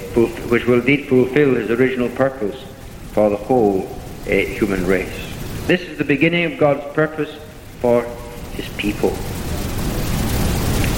which 0.49 0.65
will 0.65 0.79
indeed 0.79 1.07
fulfill 1.07 1.53
his 1.53 1.69
original 1.69 2.09
purpose 2.09 2.59
for 3.11 3.29
the 3.29 3.37
whole 3.37 3.87
uh, 4.25 4.31
human 4.31 4.83
race. 4.87 5.13
This 5.67 5.81
is 5.81 5.99
the 5.99 6.03
beginning 6.03 6.51
of 6.51 6.57
God's 6.57 6.91
purpose 6.95 7.37
for 7.81 8.03
his 8.53 8.67
people. 8.77 9.11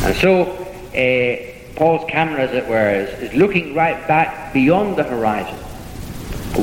And 0.08 0.16
so, 0.16 0.52
uh, 0.96 1.76
Paul's 1.76 2.10
camera, 2.10 2.44
as 2.44 2.54
it 2.54 2.66
were, 2.66 2.90
is, 2.92 3.10
is, 3.20 3.34
looking 3.34 3.76
right 3.76 4.08
back 4.08 4.54
beyond 4.54 4.96
the 4.96 5.04
horizon, 5.04 5.60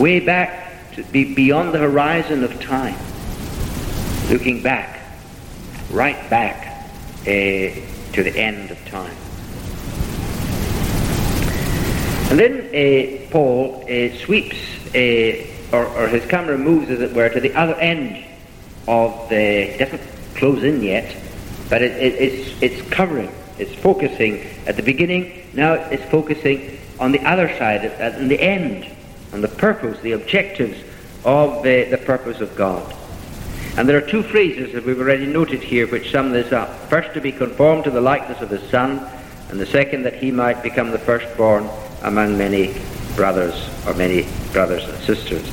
way 0.01 0.19
back 0.19 0.93
to 0.95 1.05
be 1.05 1.35
beyond 1.35 1.75
the 1.75 1.79
horizon 1.79 2.43
of 2.43 2.59
time, 2.59 2.97
looking 4.31 4.63
back, 4.63 4.99
right 5.91 6.31
back 6.31 6.66
uh, 7.27 8.13
to 8.13 8.23
the 8.23 8.33
end 8.37 8.71
of 8.71 8.79
time. 8.87 9.17
And 12.31 12.39
then 12.41 12.61
uh, 12.75 13.31
Paul 13.31 13.85
uh, 13.85 14.17
sweeps, 14.19 14.57
uh, 14.95 15.77
or, 15.77 15.87
or, 15.87 16.09
his 16.09 16.25
camera 16.27 16.59
moves, 16.59 16.91
as 16.91 17.01
it 17.01 17.13
were, 17.15 17.29
to 17.29 17.41
the 17.41 17.55
other 17.55 17.75
end 17.75 18.25
of 18.89 19.29
the. 19.29 19.75
It 19.75 19.79
doesn't 19.79 20.03
close 20.37 20.65
in 20.65 20.83
yet, 20.83 21.17
but 21.69 21.83
it, 21.83 21.93
it, 21.93 22.15
it's, 22.15 22.63
it's 22.63 22.91
covering, 22.91 23.33
it's 23.59 23.75
focusing 23.77 24.41
at 24.67 24.77
the 24.77 24.83
beginning, 24.83 25.49
now 25.53 25.75
it's 25.75 26.05
focusing 26.11 26.79
on 26.99 27.13
the 27.13 27.21
other 27.21 27.49
side, 27.59 27.85
at, 27.85 28.01
at 28.01 28.29
the 28.29 28.41
end, 28.41 28.91
on 29.33 29.41
the 29.41 29.49
purpose, 29.49 30.01
the 30.01 30.13
objectives 30.13 30.79
of 31.25 31.63
the, 31.63 31.85
the 31.85 31.99
purpose 31.99 32.41
of 32.41 32.55
God. 32.57 32.95
And 33.77 33.87
there 33.87 33.99
are 33.99 34.09
two 34.09 34.23
phrases 34.23 34.73
that 34.73 34.85
we've 34.85 34.99
already 34.99 35.27
noted 35.27 35.63
here 35.63 35.87
which 35.87 36.11
sum 36.11 36.33
this 36.33 36.51
up. 36.51 36.71
First, 36.89 37.13
to 37.13 37.21
be 37.21 37.31
conformed 37.31 37.85
to 37.85 37.91
the 37.91 38.01
likeness 38.01 38.41
of 38.41 38.49
his 38.49 38.63
Son, 38.71 39.07
and 39.51 39.61
the 39.61 39.67
second, 39.67 40.03
that 40.05 40.15
he 40.15 40.31
might 40.31 40.63
become 40.63 40.91
the 40.91 40.99
firstborn 40.99 41.69
among 42.03 42.39
many 42.39 42.75
brothers 43.17 43.69
or 43.87 43.95
many 43.95 44.27
brothers 44.53 44.85
and 44.85 44.97
sisters. 45.05 45.47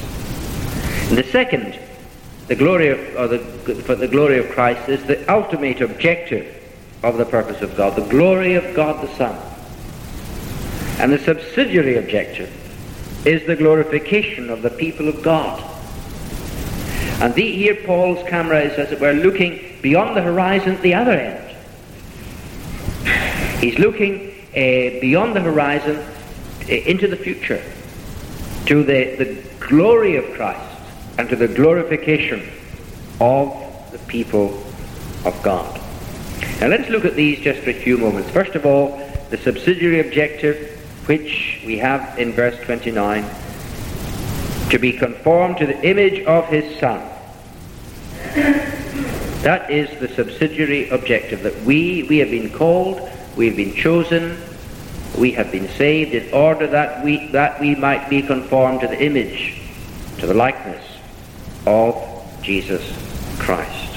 And 1.09 1.17
the 1.17 1.29
second, 1.31 1.77
the 2.47 2.55
glory 2.55 2.89
of, 2.89 2.99
or 3.17 3.27
the, 3.27 3.39
for 3.83 3.95
the 3.95 4.07
glory 4.07 4.39
of 4.39 4.49
Christ 4.51 4.87
is 4.87 5.03
the 5.05 5.31
ultimate 5.31 5.81
objective 5.81 6.61
of 7.03 7.17
the 7.17 7.25
purpose 7.25 7.61
of 7.61 7.75
God, 7.75 7.95
the 7.97 8.09
glory 8.09 8.55
of 8.55 8.73
God 8.73 9.05
the 9.05 9.13
Son. 9.17 9.37
And 10.99 11.11
the 11.11 11.19
subsidiary 11.19 11.97
objective 11.97 12.51
is 13.25 13.45
the 13.45 13.55
glorification 13.55 14.49
of 14.49 14.61
the 14.61 14.69
people 14.69 15.09
of 15.09 15.21
God. 15.21 15.72
And 17.21 17.33
the, 17.35 17.51
here 17.51 17.75
Paul's 17.85 18.27
camera 18.27 18.61
is, 18.61 18.77
as 18.77 18.91
it 18.91 18.99
were, 18.99 19.13
looking 19.13 19.77
beyond 19.81 20.15
the 20.15 20.21
horizon 20.21 20.75
at 20.75 20.81
the 20.81 20.93
other 20.93 21.11
end. 21.11 21.55
He's 23.59 23.79
looking 23.79 24.31
uh, 24.51 24.99
beyond 24.99 25.35
the 25.35 25.41
horizon 25.41 25.97
uh, 25.97 26.65
into 26.67 27.07
the 27.07 27.15
future 27.15 27.63
to 28.65 28.83
the, 28.83 29.15
the 29.15 29.43
glory 29.59 30.15
of 30.15 30.25
Christ 30.33 30.81
and 31.17 31.29
to 31.29 31.35
the 31.35 31.47
glorification 31.47 32.49
of 33.19 33.91
the 33.91 33.99
people 33.99 34.63
of 35.25 35.39
God. 35.43 35.79
Now 36.59 36.67
let's 36.67 36.89
look 36.89 37.05
at 37.05 37.15
these 37.15 37.39
just 37.39 37.61
for 37.61 37.69
a 37.69 37.73
few 37.73 37.97
moments. 37.97 38.29
First 38.31 38.55
of 38.55 38.65
all, 38.65 38.97
the 39.29 39.37
subsidiary 39.37 39.99
objective, 39.99 40.79
which 41.07 41.61
we 41.65 41.77
have 41.77 42.17
in 42.17 42.33
verse 42.33 42.57
29, 42.65 43.23
to 44.73 44.79
be 44.79 44.91
conformed 44.91 45.55
to 45.55 45.67
the 45.67 45.79
image 45.87 46.25
of 46.25 46.47
his 46.47 46.79
Son. 46.79 46.99
That 49.43 49.69
is 49.69 49.87
the 49.99 50.07
subsidiary 50.07 50.89
objective, 50.89 51.43
that 51.43 51.61
we, 51.61 52.07
we 52.09 52.17
have 52.17 52.31
been 52.31 52.49
called, 52.49 53.07
we 53.37 53.45
have 53.45 53.55
been 53.55 53.75
chosen, 53.75 54.35
we 55.15 55.29
have 55.33 55.51
been 55.51 55.69
saved 55.69 56.15
in 56.15 56.33
order 56.33 56.65
that 56.65 57.05
we, 57.05 57.27
that 57.27 57.61
we 57.61 57.75
might 57.75 58.09
be 58.09 58.23
conformed 58.23 58.81
to 58.81 58.87
the 58.87 58.99
image, 58.99 59.61
to 60.17 60.25
the 60.25 60.33
likeness 60.33 60.83
of 61.67 61.95
Jesus 62.41 62.81
Christ. 63.37 63.91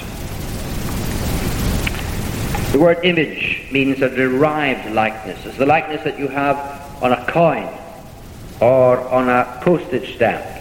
The 2.72 2.78
word 2.78 2.98
image 3.02 3.66
means 3.72 4.02
a 4.02 4.14
derived 4.14 4.92
likeness. 4.92 5.46
It's 5.46 5.56
the 5.56 5.64
likeness 5.64 6.04
that 6.04 6.18
you 6.18 6.28
have 6.28 7.02
on 7.02 7.12
a 7.12 7.24
coin 7.28 7.66
or 8.60 8.98
on 9.08 9.30
a 9.30 9.58
postage 9.62 10.16
stamp. 10.16 10.55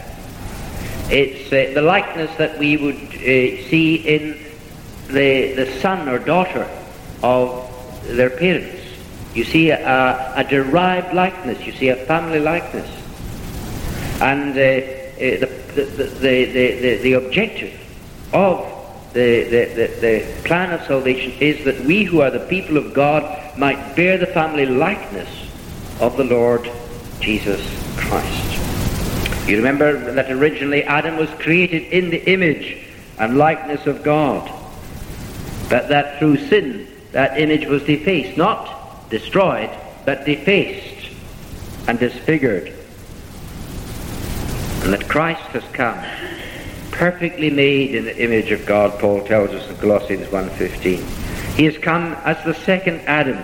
It's 1.09 1.51
uh, 1.53 1.71
the 1.73 1.81
likeness 1.81 2.35
that 2.37 2.57
we 2.57 2.77
would 2.77 2.95
uh, 2.95 3.69
see 3.69 3.95
in 3.95 4.39
the, 5.07 5.53
the 5.53 5.79
son 5.79 6.09
or 6.09 6.17
daughter 6.17 6.67
of 7.21 7.71
their 8.07 8.31
parents. 8.31 8.81
You 9.35 9.43
see 9.43 9.69
a, 9.69 10.33
a 10.35 10.43
derived 10.43 11.13
likeness, 11.13 11.65
you 11.65 11.73
see 11.73 11.89
a 11.89 11.95
family 11.95 12.39
likeness. 12.39 12.89
And 14.21 14.57
uh, 14.57 14.61
uh 14.61 15.45
the, 15.75 15.83
the, 15.83 16.03
the, 16.05 16.45
the, 16.45 16.97
the, 17.03 17.13
objective 17.13 17.73
of 18.33 18.65
the, 19.13 19.43
the, 19.43 19.87
the, 19.99 20.41
plan 20.45 20.71
of 20.71 20.81
salvation 20.87 21.33
is 21.39 21.65
that 21.65 21.79
we 21.81 22.03
who 22.03 22.21
are 22.21 22.31
the 22.31 22.47
people 22.47 22.77
of 22.77 22.93
God 22.93 23.57
might 23.57 23.95
bear 23.95 24.17
the 24.17 24.27
family 24.27 24.65
likeness 24.65 25.29
of 25.99 26.15
the 26.17 26.23
Lord 26.23 26.69
Jesus 27.19 27.61
Christ. 27.97 28.64
You 29.47 29.57
remember 29.57 30.13
that 30.13 30.31
originally 30.31 30.83
Adam 30.83 31.17
was 31.17 31.29
created 31.31 31.83
in 31.83 32.09
the 32.09 32.23
image 32.31 32.83
and 33.19 33.37
likeness 33.37 33.85
of 33.85 34.01
God, 34.01 34.51
but 35.69 35.89
that 35.89 36.17
through 36.17 36.37
sin 36.47 36.87
that 37.11 37.39
image 37.39 37.67
was 37.67 37.83
defaced, 37.83 38.37
not 38.37 39.09
destroyed, 39.09 39.69
but 40.03 40.25
defaced 40.25 41.11
and 41.87 41.99
disfigured. 41.99 42.73
And 44.83 44.93
that 44.93 45.07
Christ 45.07 45.43
has 45.49 45.63
come, 45.73 46.03
perfectly 46.91 47.49
made 47.49 47.93
in 47.93 48.05
the 48.05 48.17
image 48.17 48.51
of 48.51 48.65
God, 48.65 48.99
Paul 48.99 49.23
tells 49.25 49.51
us 49.51 49.69
in 49.69 49.77
Colossians 49.77 50.27
1.15. 50.27 51.55
He 51.55 51.65
has 51.65 51.77
come 51.77 52.13
as 52.25 52.43
the 52.43 52.53
second 52.53 53.01
Adam. 53.01 53.43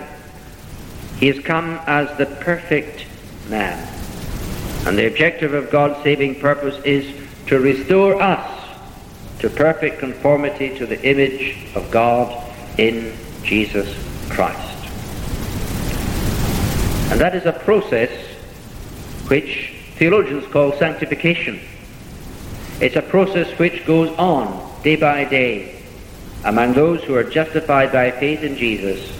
He 1.18 1.28
has 1.28 1.38
come 1.38 1.78
as 1.86 2.16
the 2.18 2.26
perfect 2.26 3.06
man. 3.48 3.91
And 4.86 4.98
the 4.98 5.06
objective 5.06 5.54
of 5.54 5.70
God's 5.70 6.02
saving 6.02 6.40
purpose 6.40 6.82
is 6.84 7.06
to 7.46 7.60
restore 7.60 8.20
us 8.20 8.62
to 9.38 9.50
perfect 9.50 9.98
conformity 9.98 10.76
to 10.78 10.86
the 10.86 11.00
image 11.08 11.56
of 11.74 11.90
God 11.90 12.50
in 12.78 13.14
Jesus 13.42 13.88
Christ. 14.28 14.58
And 17.10 17.20
that 17.20 17.34
is 17.34 17.46
a 17.46 17.52
process 17.52 18.10
which 19.28 19.74
theologians 19.96 20.46
call 20.46 20.72
sanctification. 20.72 21.60
It's 22.80 22.96
a 22.96 23.02
process 23.02 23.56
which 23.58 23.86
goes 23.86 24.08
on 24.18 24.82
day 24.82 24.96
by 24.96 25.24
day 25.24 25.82
among 26.44 26.72
those 26.72 27.04
who 27.04 27.14
are 27.14 27.24
justified 27.24 27.92
by 27.92 28.10
faith 28.10 28.42
in 28.42 28.56
Jesus. 28.56 29.16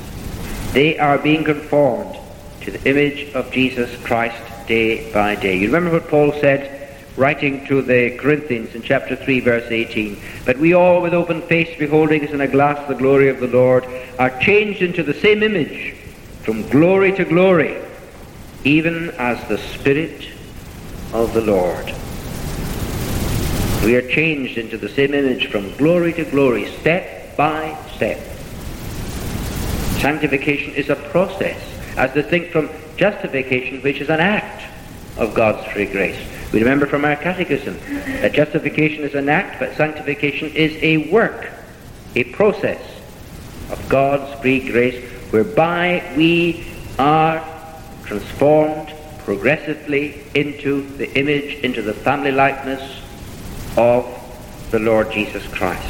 They 0.72 0.98
are 0.98 1.18
being 1.18 1.44
conformed 1.44 2.16
to 2.62 2.70
the 2.70 2.88
image 2.88 3.32
of 3.34 3.52
Jesus 3.52 3.94
Christ 4.04 4.51
day 4.66 5.12
by 5.12 5.34
day. 5.34 5.56
You 5.56 5.66
remember 5.66 5.90
what 5.90 6.08
Paul 6.08 6.32
said 6.40 6.82
writing 7.16 7.66
to 7.66 7.82
the 7.82 8.16
Corinthians 8.16 8.74
in 8.74 8.82
chapter 8.82 9.16
3, 9.16 9.40
verse 9.40 9.70
18. 9.70 10.18
But 10.46 10.58
we 10.58 10.72
all, 10.72 11.02
with 11.02 11.14
open 11.14 11.42
face, 11.42 11.76
beholding 11.78 12.24
as 12.24 12.32
in 12.32 12.40
a 12.40 12.48
glass 12.48 12.88
the 12.88 12.94
glory 12.94 13.28
of 13.28 13.40
the 13.40 13.48
Lord, 13.48 13.86
are 14.18 14.30
changed 14.40 14.82
into 14.82 15.02
the 15.02 15.14
same 15.14 15.42
image, 15.42 15.94
from 16.42 16.66
glory 16.70 17.12
to 17.12 17.24
glory, 17.24 17.76
even 18.64 19.10
as 19.12 19.46
the 19.48 19.58
Spirit 19.58 20.28
of 21.12 21.34
the 21.34 21.42
Lord. 21.42 21.94
We 23.84 23.96
are 23.96 24.08
changed 24.08 24.58
into 24.58 24.78
the 24.78 24.88
same 24.88 25.12
image 25.12 25.48
from 25.48 25.76
glory 25.76 26.12
to 26.14 26.24
glory, 26.24 26.66
step 26.80 27.36
by 27.36 27.76
step. 27.94 28.18
Sanctification 30.00 30.74
is 30.74 30.88
a 30.88 30.96
process, 30.96 31.60
as 31.96 32.12
distinct 32.14 32.52
from 32.52 32.68
justification, 32.96 33.80
which 33.82 34.00
is 34.00 34.08
an 34.08 34.20
act 34.20 34.62
of 35.18 35.34
God's 35.34 35.64
free 35.72 35.86
grace. 35.86 36.18
We 36.52 36.60
remember 36.60 36.86
from 36.86 37.04
our 37.04 37.16
catechism 37.16 37.78
that 38.20 38.32
justification 38.32 39.04
is 39.04 39.14
an 39.14 39.28
act, 39.28 39.58
but 39.58 39.74
sanctification 39.74 40.50
is 40.54 40.76
a 40.82 41.10
work, 41.10 41.50
a 42.14 42.24
process 42.24 42.80
of 43.70 43.88
God's 43.88 44.40
free 44.40 44.70
grace 44.70 45.02
whereby 45.32 46.12
we 46.16 46.66
are 46.98 47.42
transformed 48.04 48.92
progressively 49.20 50.22
into 50.34 50.86
the 50.96 51.10
image, 51.18 51.62
into 51.64 51.80
the 51.80 51.94
family 51.94 52.32
likeness 52.32 53.00
of 53.76 54.04
the 54.70 54.78
Lord 54.78 55.10
Jesus 55.10 55.46
Christ. 55.48 55.86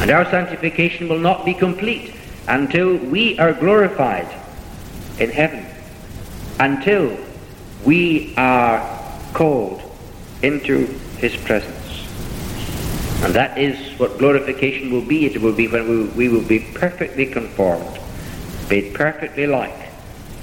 And 0.00 0.10
our 0.10 0.24
sanctification 0.30 1.08
will 1.08 1.18
not 1.18 1.44
be 1.44 1.54
complete 1.54 2.14
until 2.48 2.96
we 2.96 3.38
are 3.38 3.52
glorified 3.52 4.28
in 5.18 5.30
heaven, 5.30 5.66
until 6.60 7.16
we 7.84 8.34
are 8.36 8.80
called 9.32 9.82
into 10.42 10.86
his 11.18 11.36
presence. 11.36 11.72
And 13.22 13.34
that 13.34 13.58
is 13.58 13.98
what 13.98 14.18
glorification 14.18 14.92
will 14.92 15.04
be. 15.04 15.26
It 15.26 15.40
will 15.40 15.52
be 15.54 15.68
when 15.68 15.88
we, 15.88 16.04
we 16.04 16.28
will 16.28 16.46
be 16.46 16.60
perfectly 16.74 17.26
conformed, 17.26 17.98
made 18.68 18.94
perfectly 18.94 19.46
like 19.46 19.90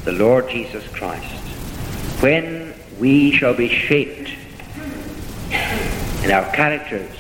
the 0.04 0.12
Lord 0.12 0.50
Jesus 0.50 0.86
Christ. 0.90 1.32
When 2.22 2.74
we 3.00 3.32
shall 3.32 3.54
be 3.54 3.70
shaped 3.70 4.32
in 6.24 6.32
our 6.32 6.52
characters, 6.54 7.12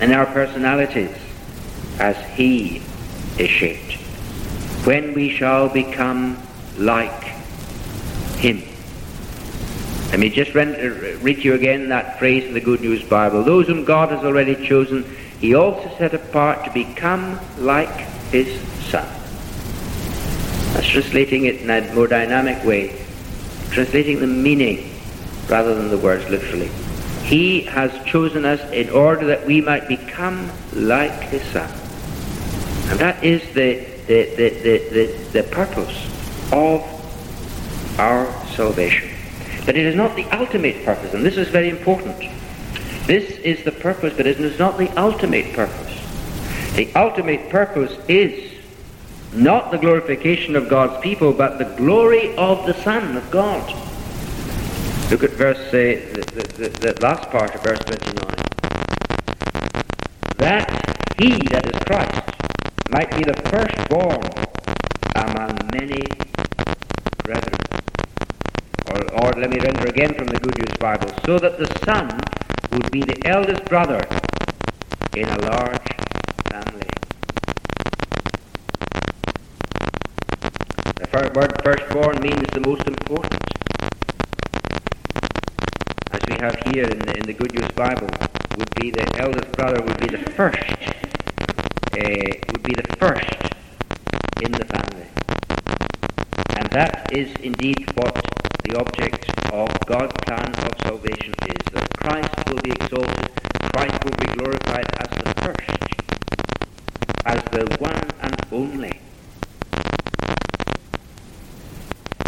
in 0.00 0.12
our 0.12 0.26
personalities, 0.26 1.14
as 1.98 2.16
he 2.36 2.82
is 3.38 3.50
shaped. 3.50 3.94
When 4.86 5.14
we 5.14 5.30
shall 5.30 5.68
become 5.68 6.45
like 6.78 7.24
him. 8.36 8.62
Let 10.10 10.20
me 10.20 10.30
just 10.30 10.54
uh, 10.54 11.18
read 11.20 11.44
you 11.44 11.54
again 11.54 11.88
that 11.88 12.18
phrase 12.18 12.44
in 12.44 12.54
the 12.54 12.60
Good 12.60 12.80
News 12.80 13.02
Bible. 13.02 13.42
Those 13.42 13.66
whom 13.66 13.84
God 13.84 14.10
has 14.10 14.24
already 14.24 14.54
chosen, 14.66 15.04
he 15.40 15.54
also 15.54 15.90
set 15.98 16.14
apart 16.14 16.64
to 16.64 16.70
become 16.72 17.38
like 17.58 17.90
his 18.30 18.60
Son. 18.88 19.06
That's 20.74 20.86
translating 20.86 21.46
it 21.46 21.60
in 21.60 21.70
a 21.70 21.92
more 21.94 22.06
dynamic 22.06 22.64
way, 22.64 22.98
translating 23.70 24.20
the 24.20 24.26
meaning 24.26 24.90
rather 25.48 25.74
than 25.74 25.90
the 25.90 25.98
words 25.98 26.28
literally. 26.30 26.68
He 27.24 27.62
has 27.62 27.92
chosen 28.04 28.44
us 28.44 28.60
in 28.70 28.88
order 28.90 29.26
that 29.26 29.44
we 29.44 29.60
might 29.60 29.88
become 29.88 30.50
like 30.72 31.20
his 31.24 31.42
Son. 31.50 31.68
And 32.90 33.00
that 33.00 33.22
is 33.24 33.42
the, 33.54 33.84
the, 34.06 34.34
the, 34.36 34.48
the, 34.48 34.78
the, 34.90 35.28
the 35.32 35.42
purpose 35.42 36.15
of 36.52 37.98
our 37.98 38.30
salvation. 38.48 39.10
But 39.64 39.76
it 39.76 39.84
is 39.86 39.96
not 39.96 40.14
the 40.14 40.24
ultimate 40.36 40.84
purpose, 40.84 41.14
and 41.14 41.24
this 41.24 41.36
is 41.36 41.48
very 41.48 41.68
important. 41.68 42.16
This 43.06 43.38
is 43.38 43.64
the 43.64 43.72
purpose, 43.72 44.14
but 44.16 44.26
it 44.26 44.40
is 44.40 44.58
not 44.58 44.78
the 44.78 44.88
ultimate 45.00 45.52
purpose. 45.54 45.92
The 46.74 46.92
ultimate 46.94 47.50
purpose 47.50 47.96
is 48.08 48.52
not 49.32 49.70
the 49.70 49.78
glorification 49.78 50.56
of 50.56 50.68
God's 50.68 51.00
people, 51.02 51.32
but 51.32 51.58
the 51.58 51.64
glory 51.76 52.34
of 52.36 52.66
the 52.66 52.74
Son 52.82 53.16
of 53.16 53.30
God. 53.30 53.66
Look 55.10 55.22
at 55.22 55.30
verse, 55.30 55.58
uh, 55.68 55.72
the, 55.72 56.52
the, 56.56 56.92
the 56.92 57.00
last 57.00 57.30
part 57.30 57.54
of 57.54 57.62
verse 57.62 57.78
29. 57.78 58.36
That 60.38 60.68
he, 61.18 61.30
that 61.48 61.66
is 61.66 61.78
Christ, 61.84 62.28
might 62.90 63.10
be 63.16 63.22
the 63.24 63.34
firstborn 63.50 64.20
among 65.14 65.58
many 65.72 66.02
brethren. 67.26 67.58
Or, 68.86 68.98
or 69.18 69.32
let 69.32 69.50
me 69.50 69.58
render 69.58 69.88
again 69.88 70.14
from 70.14 70.28
the 70.28 70.38
Good 70.38 70.58
News 70.58 70.76
Bible, 70.78 71.12
so 71.24 71.38
that 71.40 71.58
the 71.58 71.66
Son 71.84 72.06
would 72.70 72.90
be 72.92 73.00
the 73.00 73.20
eldest 73.26 73.64
brother 73.64 74.00
in 75.16 75.28
a 75.28 75.38
large 75.50 75.88
family. 76.50 76.88
The 81.00 81.06
first 81.10 81.34
word 81.34 81.52
firstborn 81.64 82.20
means 82.20 82.46
the 82.52 82.60
most 82.60 82.86
important. 82.86 83.42
As 86.12 86.20
we 86.28 86.34
have 86.38 86.54
here 86.72 86.84
in 86.84 86.98
the, 87.00 87.16
in 87.18 87.26
the 87.26 87.34
Good 87.34 87.54
News 87.54 87.70
Bible, 87.72 88.08
would 88.56 88.72
be 88.76 88.90
the 88.92 89.06
eldest 89.18 89.50
brother 89.52 89.82
would 89.82 89.98
be 89.98 90.06
the 90.06 90.30
first, 90.30 90.62
uh, 91.92 92.30
would 92.52 92.62
be 92.62 92.74
the 92.74 92.96
first 92.98 93.52
in 94.42 94.52
the 94.52 94.64
family. 94.64 95.25
That 96.76 97.10
is 97.10 97.32
indeed 97.42 97.88
what 97.94 98.14
the 98.62 98.78
object 98.78 99.30
of 99.50 99.70
God's 99.86 100.12
plan 100.26 100.54
of 100.66 100.74
salvation 100.84 101.32
is 101.48 101.64
that 101.72 101.88
Christ 101.96 102.28
will 102.50 102.60
be 102.60 102.70
exalted, 102.72 103.30
Christ 103.72 104.04
will 104.04 104.18
be 104.20 104.26
glorified 104.36 104.84
as 105.00 105.08
the 105.16 105.32
first, 105.40 105.70
as 107.24 107.42
the 107.44 107.64
one 107.80 108.10
and 108.20 108.36
only. 108.52 109.00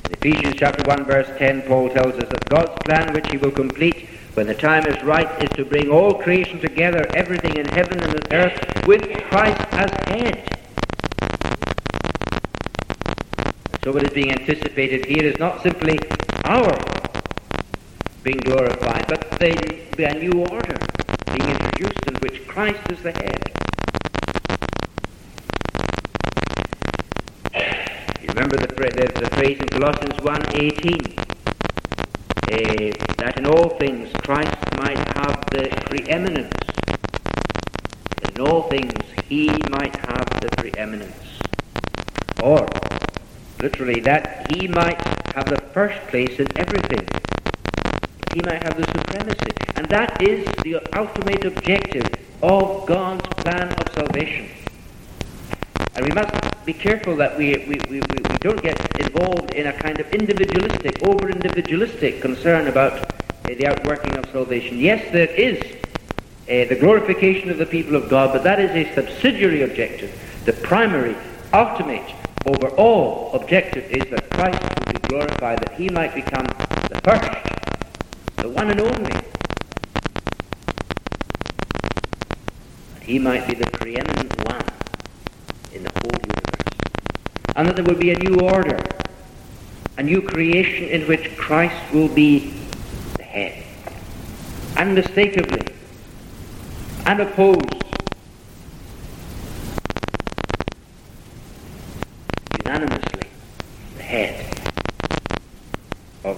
In 0.06 0.12
Ephesians 0.12 0.54
chapter 0.56 0.82
1 0.88 1.04
verse 1.04 1.28
10 1.37 1.62
Paul 1.68 1.90
tells 1.90 2.14
us 2.14 2.30
that 2.30 2.48
God's 2.48 2.72
plan 2.87 3.12
which 3.12 3.30
he 3.30 3.37
will 3.37 3.50
complete 3.50 4.08
when 4.32 4.46
the 4.46 4.54
time 4.54 4.87
is 4.87 5.02
right 5.02 5.28
is 5.42 5.50
to 5.56 5.66
bring 5.66 5.90
all 5.90 6.14
creation 6.14 6.58
together, 6.58 7.06
everything 7.14 7.54
in 7.58 7.66
heaven 7.66 8.02
and 8.02 8.14
on 8.14 8.32
earth, 8.32 8.87
with 8.87 9.02
Christ 9.24 9.61
as 9.72 9.90
head. 10.08 10.58
So 13.88 13.94
what 13.94 14.05
is 14.05 14.12
being 14.12 14.31
anticipated 14.31 15.07
here 15.07 15.24
is 15.24 15.38
not 15.38 15.62
simply 15.62 15.98
our 16.44 16.77
being 18.22 18.37
glorified, 18.37 19.07
but 19.09 19.31
there 19.40 19.57
be 19.96 20.05
a 20.05 20.12
new 20.12 20.44
order 20.44 20.77
being 21.33 21.48
introduced 21.48 22.05
in 22.07 22.16
which 22.16 22.46
Christ 22.46 22.83
is 22.90 23.01
the 23.01 23.12
head. 23.12 23.51
You 28.20 28.29
remember 28.29 28.59
the, 28.59 28.66
the, 28.66 29.20
the 29.20 29.31
phrase 29.37 29.59
in 29.59 29.68
Colossians 29.68 30.16
1.18, 30.16 31.18
uh, 32.42 32.92
that 33.16 33.38
in 33.38 33.46
all 33.46 33.70
things 33.79 34.12
Christ 34.18 34.55
might 34.77 34.98
have 35.16 35.46
the 35.51 35.70
preeminence. 35.87 36.53
In 38.35 38.40
all 38.42 38.68
things 38.68 38.92
he 39.31 39.46
might 39.70 39.96
have 39.96 40.29
the 40.42 40.51
preeminence. 40.59 41.40
Or, 42.42 42.68
literally, 43.61 44.01
that 44.01 44.51
he 44.53 44.68
might 44.68 45.01
have 45.35 45.47
the 45.47 45.61
first 45.73 45.99
place 46.09 46.38
in 46.38 46.47
everything. 46.59 47.07
He 48.35 48.40
might 48.42 48.62
have 48.62 48.77
the 48.77 48.87
supremacy. 48.87 49.53
And 49.77 49.87
that 49.88 50.23
is 50.23 50.47
the 50.62 50.81
ultimate 50.99 51.44
objective 51.44 52.07
of 52.42 52.87
God's 52.87 53.27
plan 53.42 53.73
of 53.73 53.92
salvation. 53.94 54.49
And 55.94 56.07
we 56.07 56.12
must 56.12 56.64
be 56.64 56.73
careful 56.73 57.16
that 57.16 57.37
we, 57.37 57.57
we, 57.66 57.81
we, 57.90 58.01
we 58.01 58.38
don't 58.38 58.62
get 58.62 58.79
involved 59.01 59.51
in 59.53 59.66
a 59.66 59.73
kind 59.73 59.99
of 59.99 60.12
individualistic, 60.12 61.03
over 61.07 61.29
individualistic 61.29 62.21
concern 62.21 62.68
about 62.68 62.92
uh, 62.92 63.09
the 63.44 63.66
outworking 63.66 64.16
of 64.16 64.27
salvation. 64.31 64.79
Yes, 64.79 65.11
there 65.12 65.27
is 65.27 65.61
uh, 65.62 66.68
the 66.68 66.77
glorification 66.79 67.51
of 67.51 67.59
the 67.59 67.66
people 67.66 67.97
of 67.97 68.09
God, 68.09 68.33
but 68.33 68.44
that 68.44 68.61
is 68.61 68.71
a 68.71 68.94
subsidiary 68.94 69.62
objective. 69.62 70.12
The 70.44 70.53
primary, 70.53 71.16
ultimate, 71.53 72.14
over 72.46 72.68
all 72.77 73.33
objective 73.35 73.85
is 73.90 74.11
that 74.11 74.31
Christ 74.31 74.61
will 74.62 74.92
be 74.92 75.09
glorified, 75.09 75.59
that 75.61 75.74
he 75.74 75.88
might 75.88 76.14
become 76.14 76.46
the 76.46 77.01
first, 77.05 77.31
the 78.37 78.48
one 78.48 78.70
and 78.70 78.81
only. 78.81 79.12
That 82.94 83.03
he 83.03 83.18
might 83.18 83.46
be 83.46 83.55
the 83.55 83.70
preeminent 83.70 84.37
one 84.48 84.64
in 85.72 85.83
the 85.83 85.90
whole 85.90 86.12
universe. 86.12 87.55
And 87.57 87.68
that 87.68 87.77
there 87.77 87.85
will 87.85 88.01
be 88.01 88.12
a 88.12 88.18
new 88.18 88.40
order, 88.40 88.79
a 89.96 90.03
new 90.03 90.22
creation 90.22 90.85
in 90.85 91.07
which 91.09 91.37
Christ 91.37 91.92
will 91.92 92.09
be 92.09 92.55
the 93.16 93.24
head. 93.24 93.64
Unmistakably, 94.77 95.66
unopposed, 97.05 97.79
unanimously 102.68 103.29
the 103.96 104.03
head 104.03 104.44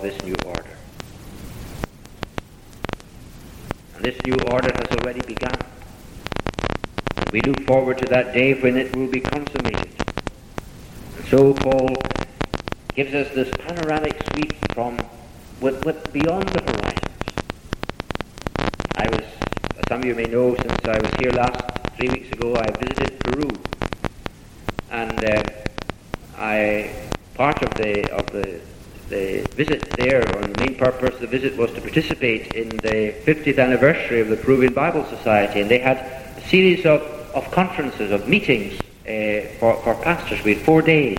this 0.00 0.22
new 0.22 0.34
order. 0.46 0.76
And 3.94 4.04
this 4.04 4.16
new 4.24 4.36
order 4.50 4.72
has 4.74 4.98
already 4.98 5.20
begun. 5.20 5.58
We 7.32 7.42
look 7.42 7.60
forward 7.66 7.98
to 7.98 8.06
that 8.06 8.32
day 8.32 8.54
when 8.54 8.76
it 8.76 8.96
will 8.96 9.08
be 9.08 9.20
consummated. 9.20 9.90
And 11.16 11.24
so 11.26 11.54
Paul 11.54 11.94
gives 12.94 13.14
us 13.14 13.28
this 13.34 13.50
panoramic 13.58 14.20
sweep 14.32 14.54
from 14.72 14.98
what, 15.60 15.84
what 15.84 16.12
beyond 16.12 16.48
the 16.48 16.62
horizons. 16.62 17.10
I 18.96 19.08
was, 19.08 19.24
as 19.78 19.84
some 19.88 20.00
of 20.00 20.06
you 20.06 20.14
may 20.14 20.24
know, 20.24 20.56
since 20.56 20.84
I 20.84 20.98
was 20.98 21.10
here 21.18 21.30
last 21.30 21.60
three 21.96 22.08
weeks 22.08 22.32
ago, 22.32 22.56
I 22.56 22.70
visited 22.78 23.20
Peru, 23.20 23.48
and 24.90 25.24
uh, 25.24 25.42
I 26.36 26.94
part 27.34 27.62
of 27.62 27.72
the 27.74 28.10
of 28.12 28.26
the 28.26 28.60
the 29.10 29.46
visit 29.54 29.82
there, 29.96 30.22
or 30.34 30.42
the 30.42 30.60
main 30.60 30.76
purpose 30.76 31.14
of 31.14 31.20
the 31.20 31.26
visit 31.26 31.56
was 31.58 31.70
to 31.72 31.80
participate 31.80 32.54
in 32.54 32.70
the 32.78 33.14
50th 33.26 33.58
anniversary 33.58 34.20
of 34.20 34.28
the 34.28 34.36
Peruvian 34.36 34.72
Bible 34.72 35.04
Society, 35.04 35.60
and 35.60 35.70
they 35.70 35.78
had 35.78 35.98
a 36.36 36.48
series 36.48 36.86
of 36.86 37.02
of 37.34 37.50
conferences, 37.50 38.10
of 38.10 38.28
meetings 38.28 38.78
uh, 38.80 39.46
for, 39.58 39.76
for 39.82 39.94
pastors. 40.02 40.42
We 40.44 40.54
had 40.54 40.64
four 40.64 40.82
days 40.82 41.18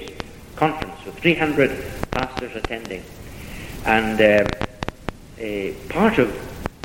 conference 0.55 1.03
with 1.05 1.17
300 1.19 1.83
pastors 2.11 2.55
attending. 2.55 3.03
And 3.85 4.21
uh, 4.21 5.73
part 5.89 6.19
of 6.19 6.37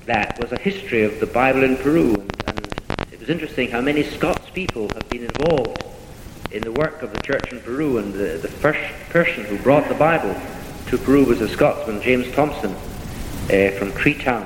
that 0.06 0.38
was 0.40 0.52
a 0.52 0.58
history 0.58 1.02
of 1.02 1.20
the 1.20 1.26
Bible 1.26 1.62
in 1.62 1.76
Peru. 1.76 2.14
And, 2.46 2.74
and 2.98 3.12
it 3.12 3.20
was 3.20 3.28
interesting 3.28 3.70
how 3.70 3.80
many 3.80 4.02
Scots 4.02 4.48
people 4.50 4.88
have 4.94 5.08
been 5.10 5.24
involved 5.24 5.84
in 6.52 6.62
the 6.62 6.72
work 6.72 7.02
of 7.02 7.12
the 7.12 7.20
church 7.20 7.52
in 7.52 7.60
Peru. 7.60 7.98
And 7.98 8.14
the, 8.14 8.38
the 8.40 8.48
first 8.48 8.80
person 9.10 9.44
who 9.44 9.58
brought 9.58 9.88
the 9.88 9.94
Bible 9.94 10.34
to 10.88 10.99
Peru 10.99 11.25
was 11.25 11.40
a 11.40 11.49
Scotsman, 11.49 12.01
James 12.01 12.31
Thomson, 12.33 12.72
uh, 12.72 13.77
from 13.79 13.90
Creetown 13.92 14.44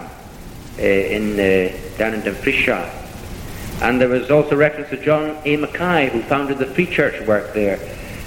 uh, 0.78 0.82
in, 0.82 1.34
uh, 1.34 1.96
down 1.98 2.14
in 2.14 2.22
Dumfriesshire. 2.22 2.96
And 3.82 4.00
there 4.00 4.08
was 4.08 4.30
also 4.30 4.56
reference 4.56 4.90
to 4.90 4.96
John 4.96 5.38
A. 5.44 5.56
Mackay, 5.56 6.10
who 6.10 6.22
founded 6.22 6.58
the 6.58 6.66
Free 6.66 6.86
Church 6.86 7.26
work 7.26 7.52
there. 7.54 7.78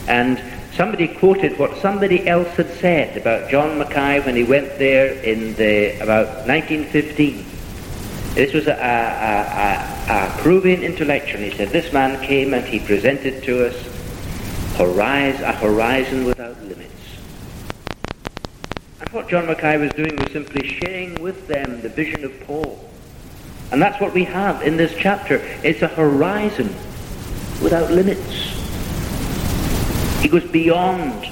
And 0.08 0.42
somebody 0.76 1.08
quoted 1.08 1.58
what 1.60 1.78
somebody 1.78 2.28
else 2.28 2.50
had 2.56 2.70
said 2.76 3.18
about 3.18 3.50
John 3.50 3.78
Mackay 3.78 4.22
when 4.26 4.36
he 4.36 4.44
went 4.44 4.78
there 4.78 5.14
in 5.24 5.54
the 5.56 6.00
about 6.02 6.48
1915. 6.48 7.46
This 8.34 8.54
was 8.54 8.68
a, 8.68 8.74
a, 8.74 10.14
a, 10.14 10.28
a 10.28 10.42
Peruvian 10.42 10.82
intellectual. 10.82 11.42
He 11.42 11.52
said 11.52 11.70
this 11.70 11.94
man 11.94 12.20
came 12.26 12.54
and 12.54 12.66
he 12.66 12.80
presented 12.80 13.44
to 13.44 13.68
us 13.68 13.76
a 14.80 15.52
horizon 15.54 16.26
without 16.26 16.60
limits. 16.64 16.93
What 19.14 19.30
John 19.30 19.46
Mackay 19.46 19.78
was 19.78 19.92
doing 19.92 20.16
was 20.16 20.32
simply 20.32 20.68
sharing 20.68 21.22
with 21.22 21.48
them 21.48 21.82
the 21.82 21.90
vision 21.90 22.26
of 22.26 22.32
Paul. 22.48 22.84
And 23.72 23.80
that's 23.80 24.02
what 24.02 24.12
we 24.12 24.24
have 24.24 24.64
in 24.64 24.76
this 24.76 24.92
chapter. 24.98 25.36
It's 25.64 25.84
a 25.84 25.88
horizon 25.88 26.70
without 27.62 27.92
limits. 27.92 28.34
He 30.20 30.28
goes 30.28 30.44
beyond 30.50 31.30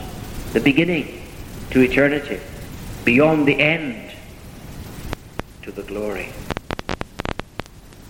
the 0.54 0.60
beginning 0.60 1.24
to 1.72 1.82
eternity, 1.82 2.40
beyond 3.04 3.48
the 3.48 3.60
end 3.60 4.12
to 5.64 5.72
the 5.72 5.82
glory. 5.82 6.30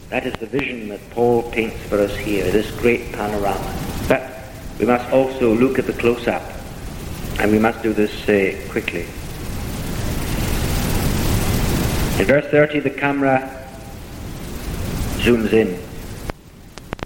That 0.09 0.25
is 0.25 0.33
the 0.33 0.47
vision 0.47 0.89
that 0.89 0.99
Paul 1.11 1.49
paints 1.49 1.81
for 1.83 1.97
us 1.97 2.13
here, 2.17 2.51
this 2.51 2.69
great 2.81 3.13
panorama. 3.13 3.73
But 4.09 4.29
we 4.79 4.85
must 4.85 5.09
also 5.13 5.55
look 5.55 5.79
at 5.79 5.85
the 5.85 5.93
close-up, 5.93 6.43
and 7.39 7.49
we 7.53 7.57
must 7.57 7.81
do 7.81 7.93
this 7.93 8.11
uh, 8.27 8.69
quickly. 8.69 9.05
In 12.21 12.27
verse 12.27 12.45
30, 12.51 12.81
the 12.81 12.91
camera 12.91 13.39
zooms 15.23 15.53
in, 15.53 15.81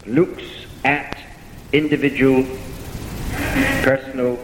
looks 0.06 0.44
at 0.84 1.18
individual, 1.72 2.46
personal 3.82 4.38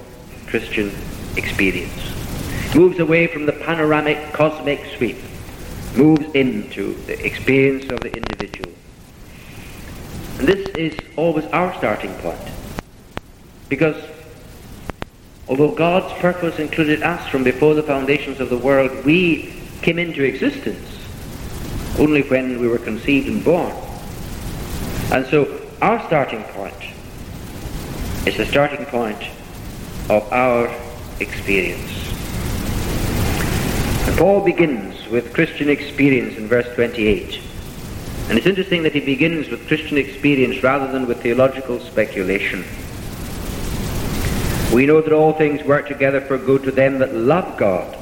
Christian 0.48 0.96
experience, 1.36 1.92
moves 2.74 3.00
away 3.00 3.28
from 3.28 3.46
the 3.46 3.52
panoramic 3.52 4.32
cosmic 4.32 4.80
sweep, 4.96 5.18
moves 5.98 6.24
into 6.36 6.94
the 7.06 7.22
experience 7.22 7.92
of 7.92 8.00
the 8.00 8.16
individual. 8.16 8.72
And 10.40 10.48
this 10.48 10.70
is 10.78 10.98
always 11.18 11.44
our 11.48 11.74
starting 11.80 12.14
point. 12.20 12.50
Because 13.68 14.02
although 15.50 15.76
God's 15.76 16.14
purpose 16.22 16.60
included 16.60 17.04
us 17.04 17.28
from 17.28 17.44
before 17.44 17.74
the 17.74 17.84
foundations 17.84 18.40
of 18.40 18.50
the 18.50 18.58
world, 18.58 19.04
we 19.04 19.58
came 19.82 20.00
into 20.00 20.24
existence 20.24 20.88
only 22.00 22.22
when 22.24 22.60
we 22.60 22.68
were 22.68 22.78
conceived 22.78 23.28
and 23.28 23.44
born. 23.44 23.72
And 25.12 25.26
so 25.28 25.62
our 25.82 26.00
starting 26.08 26.44
point 26.44 26.74
is 28.26 28.38
the 28.38 28.46
starting 28.46 28.86
point 28.86 29.22
of 30.10 30.32
our 30.32 30.68
experience. 31.20 31.92
And 34.08 34.18
Paul 34.18 34.42
begins 34.42 35.08
with 35.08 35.34
Christian 35.34 35.70
experience 35.70 36.38
in 36.38 36.48
verse 36.48 36.68
28. 36.76 37.42
And 38.30 38.38
it's 38.38 38.48
interesting 38.48 38.84
that 38.84 38.94
he 38.94 39.00
begins 39.00 39.50
with 39.50 39.68
Christian 39.68 39.98
experience 39.98 40.64
rather 40.64 40.92
than 40.92 41.08
with 41.08 41.22
theological 41.22 41.80
speculation. 41.80 42.64
We 44.74 44.86
know 44.86 45.02
that 45.02 45.12
all 45.12 45.34
things 45.34 45.64
work 45.66 45.88
together 45.88 46.22
for 46.22 46.38
good 46.38 46.64
to 46.64 46.72
them 46.72 47.00
that 47.00 47.14
love 47.14 47.58
God, 47.58 47.98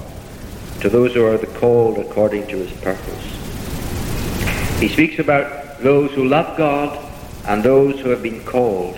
to 0.81 0.89
those 0.89 1.13
who 1.13 1.25
are 1.25 1.37
the 1.37 1.47
called 1.47 1.97
according 1.97 2.47
to 2.47 2.57
his 2.57 2.71
purpose. 2.81 4.79
He 4.79 4.87
speaks 4.87 5.19
about 5.19 5.79
those 5.79 6.11
who 6.11 6.25
love 6.27 6.57
God 6.57 6.97
and 7.45 7.63
those 7.63 7.99
who 7.99 8.09
have 8.09 8.23
been 8.23 8.43
called 8.45 8.97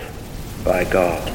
by 0.64 0.84
God. 0.84 1.28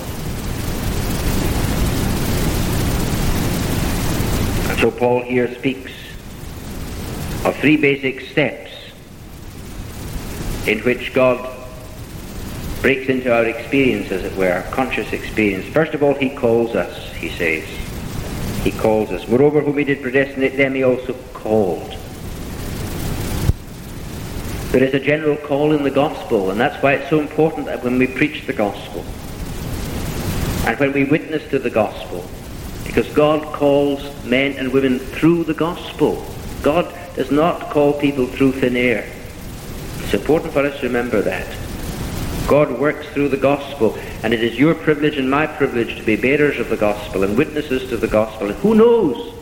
And 4.70 4.78
so 4.78 4.90
Paul 4.90 5.22
here 5.22 5.52
speaks 5.56 5.92
of 7.44 7.56
three 7.56 7.76
basic 7.76 8.20
steps 8.20 8.70
in 10.66 10.80
which 10.80 11.12
God 11.12 11.54
breaks 12.82 13.08
into 13.08 13.34
our 13.34 13.46
experience, 13.46 14.12
as 14.12 14.22
it 14.22 14.36
were, 14.36 14.52
our 14.52 14.62
conscious 14.70 15.12
experience. 15.12 15.66
First 15.72 15.94
of 15.94 16.02
all, 16.02 16.14
he 16.14 16.30
calls 16.30 16.76
us, 16.76 17.12
he 17.14 17.30
says. 17.30 17.64
He 18.66 18.72
calls 18.72 19.10
us. 19.10 19.28
Moreover, 19.28 19.60
whom 19.60 19.78
he 19.78 19.84
did 19.84 20.02
predestinate, 20.02 20.56
them 20.56 20.74
he 20.74 20.82
also 20.82 21.12
called. 21.32 21.88
There 24.72 24.82
is 24.82 24.92
a 24.92 24.98
general 24.98 25.36
call 25.36 25.72
in 25.72 25.84
the 25.84 25.90
gospel, 25.90 26.50
and 26.50 26.58
that's 26.58 26.82
why 26.82 26.94
it's 26.94 27.08
so 27.08 27.20
important 27.20 27.66
that 27.66 27.84
when 27.84 27.96
we 27.96 28.08
preach 28.08 28.44
the 28.44 28.52
gospel 28.52 29.04
and 30.66 30.76
when 30.80 30.92
we 30.92 31.04
witness 31.04 31.48
to 31.50 31.60
the 31.60 31.70
gospel, 31.70 32.28
because 32.84 33.06
God 33.14 33.54
calls 33.54 34.02
men 34.24 34.54
and 34.58 34.72
women 34.72 34.98
through 34.98 35.44
the 35.44 35.54
gospel. 35.54 36.26
God 36.62 36.92
does 37.14 37.30
not 37.30 37.70
call 37.70 37.92
people 37.92 38.26
through 38.26 38.52
thin 38.52 38.74
air. 38.74 39.08
It's 39.98 40.14
important 40.14 40.52
for 40.52 40.66
us 40.66 40.80
to 40.80 40.86
remember 40.86 41.22
that. 41.22 41.65
God 42.46 42.78
works 42.78 43.08
through 43.08 43.30
the 43.30 43.36
gospel, 43.36 43.98
and 44.22 44.32
it 44.32 44.42
is 44.42 44.56
your 44.56 44.74
privilege 44.74 45.16
and 45.16 45.28
my 45.28 45.48
privilege 45.48 45.96
to 45.96 46.04
be 46.04 46.14
bearers 46.14 46.58
of 46.58 46.68
the 46.68 46.76
gospel 46.76 47.24
and 47.24 47.36
witnesses 47.36 47.88
to 47.88 47.96
the 47.96 48.06
gospel. 48.06 48.50
And 48.50 48.56
who 48.60 48.76
knows 48.76 49.32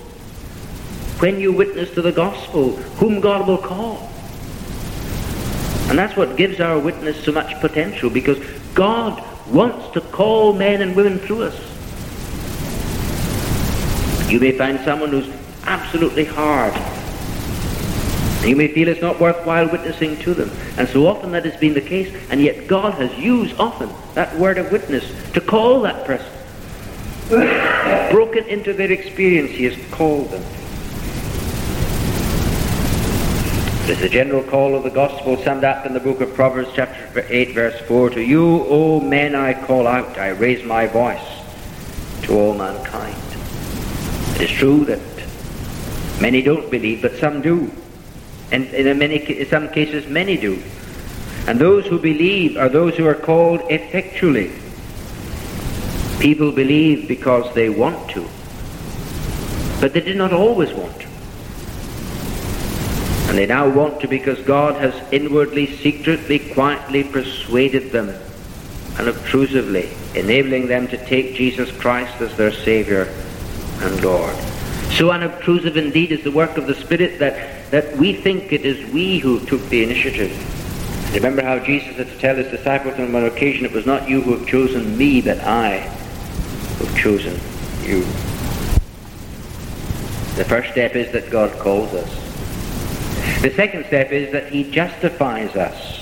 when 1.20 1.38
you 1.38 1.52
witness 1.52 1.92
to 1.94 2.02
the 2.02 2.12
gospel 2.12 2.76
whom 2.96 3.20
God 3.20 3.46
will 3.46 3.58
call? 3.58 4.10
And 5.90 5.98
that's 5.98 6.16
what 6.16 6.38
gives 6.38 6.60
our 6.60 6.78
witness 6.78 7.22
so 7.22 7.32
much 7.32 7.60
potential 7.60 8.08
because 8.08 8.38
God 8.74 9.22
wants 9.48 9.90
to 9.90 10.00
call 10.00 10.54
men 10.54 10.80
and 10.80 10.96
women 10.96 11.18
through 11.18 11.42
us. 11.42 11.60
You 14.30 14.40
may 14.40 14.52
find 14.56 14.80
someone 14.80 15.10
who's 15.10 15.30
absolutely 15.64 16.24
hard 16.24 16.72
you 18.48 18.56
may 18.56 18.68
feel 18.68 18.88
it's 18.88 19.00
not 19.00 19.20
worthwhile 19.20 19.68
witnessing 19.68 20.16
to 20.18 20.34
them. 20.34 20.50
And 20.76 20.88
so 20.88 21.06
often 21.06 21.32
that 21.32 21.44
has 21.44 21.56
been 21.56 21.74
the 21.74 21.80
case, 21.80 22.14
and 22.30 22.40
yet 22.40 22.66
God 22.68 22.94
has 22.94 23.16
used 23.18 23.58
often 23.58 23.90
that 24.14 24.36
word 24.38 24.58
of 24.58 24.70
witness 24.70 25.04
to 25.32 25.40
call 25.40 25.82
that 25.82 26.04
person. 26.04 26.30
Broken 28.10 28.44
into 28.44 28.72
their 28.72 28.92
experience, 28.92 29.50
He 29.50 29.64
has 29.64 29.90
called 29.92 30.30
them. 30.30 30.42
There's 33.86 34.00
the 34.00 34.08
general 34.08 34.42
call 34.42 34.74
of 34.74 34.82
the 34.82 34.90
gospel 34.90 35.36
summed 35.42 35.62
up 35.64 35.84
in 35.84 35.92
the 35.92 36.00
book 36.00 36.22
of 36.22 36.34
Proverbs, 36.34 36.70
chapter 36.74 37.26
8, 37.28 37.52
verse 37.52 37.78
4. 37.82 38.10
To 38.10 38.22
you, 38.22 38.64
O 38.66 39.00
men, 39.00 39.34
I 39.34 39.52
call 39.52 39.86
out, 39.86 40.16
I 40.16 40.28
raise 40.28 40.64
my 40.64 40.86
voice 40.86 41.20
to 42.22 42.32
all 42.34 42.54
mankind. 42.54 43.16
It 44.36 44.50
is 44.50 44.50
true 44.50 44.86
that 44.86 45.00
many 46.20 46.40
don't 46.40 46.70
believe, 46.70 47.02
but 47.02 47.14
some 47.16 47.42
do. 47.42 47.70
And 48.54 48.72
in 48.72 48.98
many, 48.98 49.16
in 49.16 49.48
some 49.48 49.68
cases, 49.68 50.06
many 50.06 50.36
do. 50.36 50.62
And 51.48 51.58
those 51.58 51.86
who 51.86 51.98
believe 51.98 52.56
are 52.56 52.68
those 52.68 52.96
who 52.96 53.04
are 53.04 53.14
called 53.16 53.62
effectually. 53.68 54.52
People 56.20 56.52
believe 56.52 57.08
because 57.08 57.52
they 57.54 57.68
want 57.68 58.08
to, 58.10 58.24
but 59.80 59.92
they 59.92 60.00
did 60.00 60.16
not 60.16 60.32
always 60.32 60.72
want 60.72 61.00
to. 61.00 61.08
And 63.28 63.36
they 63.36 63.46
now 63.46 63.68
want 63.68 64.00
to 64.02 64.06
because 64.06 64.38
God 64.42 64.80
has 64.80 64.94
inwardly, 65.12 65.66
secretly, 65.66 66.38
quietly 66.38 67.02
persuaded 67.02 67.90
them 67.90 68.14
unobtrusively, 68.98 69.88
enabling 70.14 70.68
them 70.68 70.86
to 70.86 70.96
take 71.06 71.34
Jesus 71.34 71.76
Christ 71.78 72.20
as 72.20 72.36
their 72.36 72.52
Savior 72.52 73.12
and 73.80 74.00
Lord. 74.04 74.36
So 74.92 75.10
unobtrusive 75.10 75.76
indeed 75.76 76.12
is 76.12 76.22
the 76.22 76.30
work 76.30 76.56
of 76.56 76.68
the 76.68 76.76
Spirit 76.76 77.18
that, 77.18 77.53
that 77.74 77.96
we 77.96 78.12
think 78.12 78.52
it 78.52 78.64
is 78.64 78.88
we 78.92 79.18
who 79.18 79.40
took 79.46 79.60
the 79.68 79.82
initiative. 79.82 80.30
Remember 81.12 81.42
how 81.42 81.58
Jesus 81.58 81.96
had 81.96 82.06
to 82.06 82.18
tell 82.18 82.36
his 82.36 82.46
disciples 82.46 83.00
on 83.00 83.12
one 83.12 83.24
occasion, 83.24 83.64
it 83.64 83.72
was 83.72 83.84
not 83.84 84.08
you 84.08 84.20
who 84.20 84.36
have 84.36 84.46
chosen 84.46 84.96
me, 84.96 85.20
but 85.20 85.40
I 85.40 85.80
who 86.78 86.84
have 86.84 86.96
chosen 86.96 87.32
you. 87.82 88.02
The 90.36 90.44
first 90.44 90.70
step 90.70 90.94
is 90.94 91.10
that 91.10 91.28
God 91.30 91.50
calls 91.58 91.92
us. 91.94 93.42
The 93.42 93.50
second 93.56 93.86
step 93.86 94.12
is 94.12 94.30
that 94.30 94.52
he 94.52 94.70
justifies 94.70 95.56
us. 95.56 96.00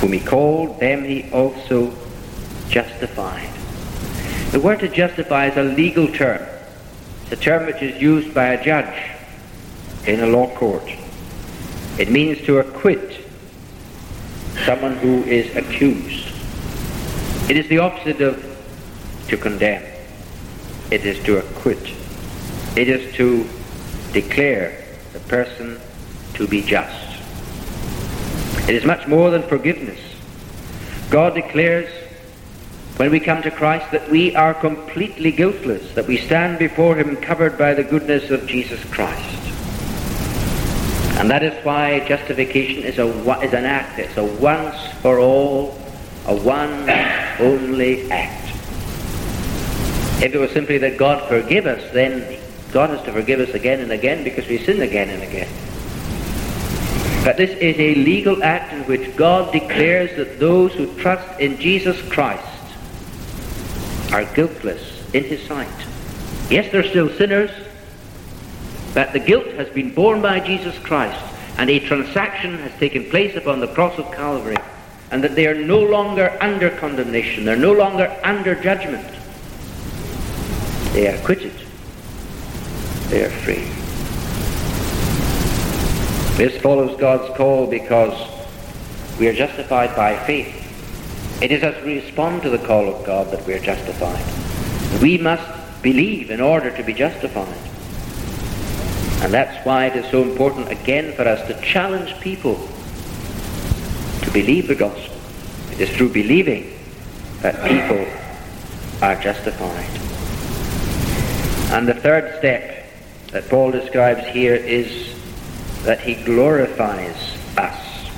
Whom 0.00 0.14
he 0.14 0.20
called, 0.20 0.80
them 0.80 1.04
he 1.04 1.30
also 1.32 1.94
justified. 2.70 3.50
The 4.52 4.60
word 4.60 4.80
to 4.80 4.88
justify 4.88 5.48
is 5.48 5.58
a 5.58 5.64
legal 5.64 6.08
term 6.08 6.40
It's 7.24 7.32
a 7.32 7.36
term 7.36 7.66
which 7.66 7.82
is 7.82 8.00
used 8.00 8.32
by 8.32 8.54
a 8.54 8.64
judge 8.64 9.11
in 10.06 10.20
a 10.20 10.26
law 10.26 10.48
court. 10.56 10.88
It 11.98 12.10
means 12.10 12.40
to 12.46 12.58
acquit 12.58 13.24
someone 14.64 14.96
who 14.96 15.22
is 15.24 15.54
accused. 15.56 16.28
It 17.50 17.56
is 17.56 17.68
the 17.68 17.78
opposite 17.78 18.20
of 18.20 18.52
to 19.28 19.36
condemn. 19.36 19.84
It 20.90 21.04
is 21.04 21.22
to 21.24 21.38
acquit. 21.38 21.92
It 22.76 22.88
is 22.88 23.14
to 23.16 23.46
declare 24.12 24.82
the 25.12 25.20
person 25.20 25.80
to 26.34 26.46
be 26.46 26.62
just. 26.62 27.18
It 28.68 28.74
is 28.74 28.84
much 28.84 29.06
more 29.06 29.30
than 29.30 29.42
forgiveness. 29.42 30.00
God 31.10 31.34
declares 31.34 31.90
when 32.96 33.10
we 33.10 33.20
come 33.20 33.42
to 33.42 33.50
Christ 33.50 33.90
that 33.90 34.08
we 34.10 34.34
are 34.36 34.54
completely 34.54 35.32
guiltless, 35.32 35.94
that 35.94 36.06
we 36.06 36.16
stand 36.16 36.58
before 36.58 36.96
Him 36.96 37.16
covered 37.16 37.58
by 37.58 37.74
the 37.74 37.84
goodness 37.84 38.30
of 38.30 38.46
Jesus 38.46 38.82
Christ. 38.84 39.41
And 41.22 41.30
that 41.30 41.44
is 41.44 41.64
why 41.64 42.00
justification 42.00 42.82
is, 42.82 42.98
a, 42.98 43.06
is 43.42 43.52
an 43.52 43.64
act, 43.64 44.00
it's 44.00 44.16
a 44.16 44.24
once 44.24 44.74
for 45.02 45.20
all, 45.20 45.68
a 46.26 46.34
one 46.34 46.90
only 47.38 48.10
act. 48.10 48.48
If 50.20 50.34
it 50.34 50.38
was 50.40 50.50
simply 50.50 50.78
that 50.78 50.98
God 50.98 51.28
forgive 51.28 51.66
us, 51.66 51.92
then 51.92 52.40
God 52.72 52.90
has 52.90 53.00
to 53.02 53.12
forgive 53.12 53.38
us 53.38 53.50
again 53.50 53.78
and 53.78 53.92
again 53.92 54.24
because 54.24 54.48
we 54.48 54.58
sin 54.58 54.82
again 54.82 55.10
and 55.10 55.22
again. 55.22 55.46
But 57.24 57.36
this 57.36 57.50
is 57.50 57.78
a 57.78 57.94
legal 57.94 58.42
act 58.42 58.72
in 58.72 58.82
which 58.86 59.14
God 59.14 59.52
declares 59.52 60.16
that 60.16 60.40
those 60.40 60.72
who 60.72 60.92
trust 60.96 61.38
in 61.38 61.56
Jesus 61.56 62.02
Christ 62.08 62.42
are 64.12 64.24
guiltless 64.34 65.14
in 65.14 65.22
his 65.22 65.40
sight. 65.46 65.68
Yes, 66.50 66.72
they're 66.72 66.82
still 66.82 67.10
sinners, 67.10 67.52
but 68.94 69.12
the 69.12 69.18
guilt 69.18 69.46
has 69.54 69.68
been 69.70 69.94
borne 69.94 70.20
by 70.20 70.40
Jesus 70.40 70.78
Christ, 70.78 71.22
and 71.58 71.70
a 71.70 71.80
transaction 71.80 72.58
has 72.58 72.72
taken 72.78 73.04
place 73.04 73.36
upon 73.36 73.60
the 73.60 73.68
cross 73.68 73.98
of 73.98 74.10
Calvary, 74.12 74.56
and 75.10 75.22
that 75.24 75.34
they 75.34 75.46
are 75.46 75.54
no 75.54 75.80
longer 75.80 76.36
under 76.40 76.70
condemnation, 76.70 77.44
they're 77.44 77.56
no 77.56 77.72
longer 77.72 78.14
under 78.22 78.54
judgment. 78.54 79.06
They 80.92 81.08
are 81.08 81.14
acquitted. 81.16 81.54
They 83.08 83.24
are 83.24 83.30
free. 83.30 83.64
This 86.36 86.60
follows 86.60 86.98
God's 86.98 87.34
call 87.36 87.66
because 87.66 88.14
we 89.18 89.28
are 89.28 89.34
justified 89.34 89.94
by 89.94 90.18
faith. 90.24 90.58
It 91.42 91.50
is 91.50 91.62
as 91.62 91.82
we 91.84 92.00
respond 92.00 92.42
to 92.42 92.50
the 92.50 92.58
call 92.58 92.94
of 92.94 93.04
God 93.04 93.30
that 93.30 93.46
we 93.46 93.54
are 93.54 93.58
justified. 93.58 94.22
We 95.02 95.18
must 95.18 95.82
believe 95.82 96.30
in 96.30 96.40
order 96.40 96.70
to 96.76 96.82
be 96.82 96.92
justified. 96.92 97.71
And 99.22 99.32
that's 99.32 99.64
why 99.64 99.86
it 99.86 99.94
is 99.94 100.10
so 100.10 100.22
important 100.22 100.70
again 100.72 101.12
for 101.12 101.22
us 101.22 101.46
to 101.46 101.60
challenge 101.62 102.18
people 102.20 102.56
to 104.22 104.30
believe 104.32 104.66
the 104.66 104.74
gospel. 104.74 105.16
It 105.70 105.80
is 105.80 105.96
through 105.96 106.12
believing 106.12 106.76
that 107.40 107.54
people 107.62 108.04
are 109.00 109.14
justified. 109.22 109.86
And 111.72 111.86
the 111.86 111.94
third 111.94 112.36
step 112.38 112.86
that 113.28 113.48
Paul 113.48 113.70
describes 113.70 114.26
here 114.26 114.56
is 114.56 115.14
that 115.84 116.00
he 116.00 116.16
glorifies 116.24 117.36
us. 117.56 118.10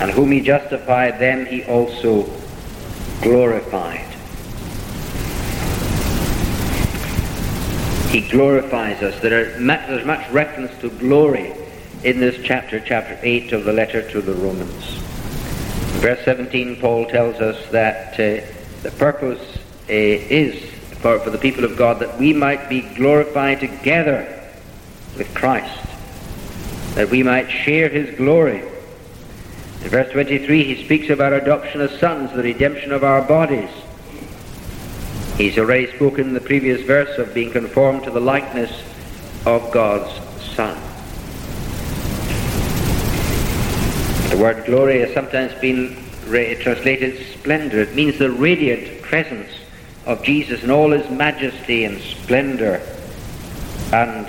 And 0.00 0.12
whom 0.12 0.30
he 0.30 0.40
justified, 0.40 1.18
them 1.18 1.44
he 1.44 1.64
also 1.64 2.30
glorified. 3.20 4.11
He 8.12 8.20
glorifies 8.20 9.02
us. 9.02 9.18
There 9.22 9.58
there's 9.58 10.04
much 10.04 10.30
reference 10.30 10.78
to 10.82 10.90
glory 10.90 11.50
in 12.04 12.20
this 12.20 12.44
chapter, 12.44 12.78
chapter 12.78 13.18
8 13.22 13.54
of 13.54 13.64
the 13.64 13.72
letter 13.72 14.06
to 14.10 14.20
the 14.20 14.34
Romans. 14.34 14.84
verse 16.02 16.22
17, 16.26 16.76
Paul 16.78 17.06
tells 17.06 17.36
us 17.36 17.66
that 17.70 18.12
uh, 18.14 18.44
the 18.82 18.90
purpose 18.98 19.40
uh, 19.88 19.92
is 19.92 20.62
for, 21.00 21.20
for 21.20 21.30
the 21.30 21.38
people 21.38 21.64
of 21.64 21.78
God 21.78 22.00
that 22.00 22.18
we 22.18 22.34
might 22.34 22.68
be 22.68 22.82
glorified 22.82 23.60
together 23.60 24.50
with 25.16 25.32
Christ, 25.34 25.82
that 26.96 27.08
we 27.08 27.22
might 27.22 27.48
share 27.48 27.88
his 27.88 28.14
glory. 28.18 28.58
In 28.58 29.88
verse 29.88 30.12
23, 30.12 30.64
he 30.64 30.84
speaks 30.84 31.08
of 31.08 31.22
our 31.22 31.32
adoption 31.32 31.80
as 31.80 31.98
sons, 31.98 32.30
the 32.32 32.42
redemption 32.42 32.92
of 32.92 33.04
our 33.04 33.22
bodies. 33.22 33.70
He's 35.42 35.58
already 35.58 35.88
spoken 35.96 36.28
in 36.28 36.34
the 36.34 36.40
previous 36.40 36.82
verse 36.82 37.18
of 37.18 37.34
being 37.34 37.50
conformed 37.50 38.04
to 38.04 38.12
the 38.12 38.20
likeness 38.20 38.70
of 39.44 39.72
God's 39.72 40.08
Son. 40.54 40.78
The 44.30 44.36
word 44.40 44.64
glory 44.64 45.00
has 45.00 45.12
sometimes 45.12 45.52
been 45.54 45.96
translated 46.60 47.26
splendor. 47.32 47.80
It 47.80 47.96
means 47.96 48.20
the 48.20 48.30
radiant 48.30 49.02
presence 49.02 49.50
of 50.06 50.22
Jesus 50.22 50.62
in 50.62 50.70
all 50.70 50.92
his 50.92 51.10
majesty 51.10 51.86
and 51.86 52.00
splendor 52.00 52.80
and 53.92 54.28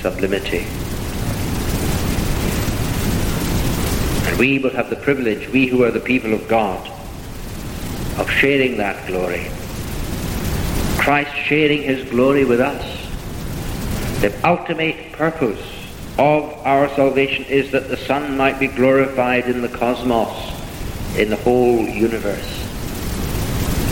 sublimity. 0.00 0.64
And 4.26 4.38
we 4.38 4.58
will 4.58 4.70
have 4.70 4.88
the 4.88 4.96
privilege, 4.96 5.50
we 5.50 5.66
who 5.66 5.84
are 5.84 5.90
the 5.90 6.00
people 6.00 6.32
of 6.32 6.48
God, 6.48 6.88
of 8.18 8.30
sharing 8.30 8.78
that 8.78 9.06
glory. 9.06 9.50
Christ 11.10 11.34
sharing 11.34 11.82
his 11.82 12.08
glory 12.08 12.44
with 12.44 12.60
us. 12.60 12.84
The 14.20 14.32
ultimate 14.48 15.10
purpose 15.10 15.60
of 16.18 16.44
our 16.64 16.88
salvation 16.90 17.46
is 17.46 17.72
that 17.72 17.88
the 17.88 17.96
Son 17.96 18.36
might 18.36 18.60
be 18.60 18.68
glorified 18.68 19.48
in 19.48 19.60
the 19.60 19.68
cosmos, 19.68 20.30
in 21.18 21.28
the 21.28 21.34
whole 21.34 21.80
universe. 21.80 22.48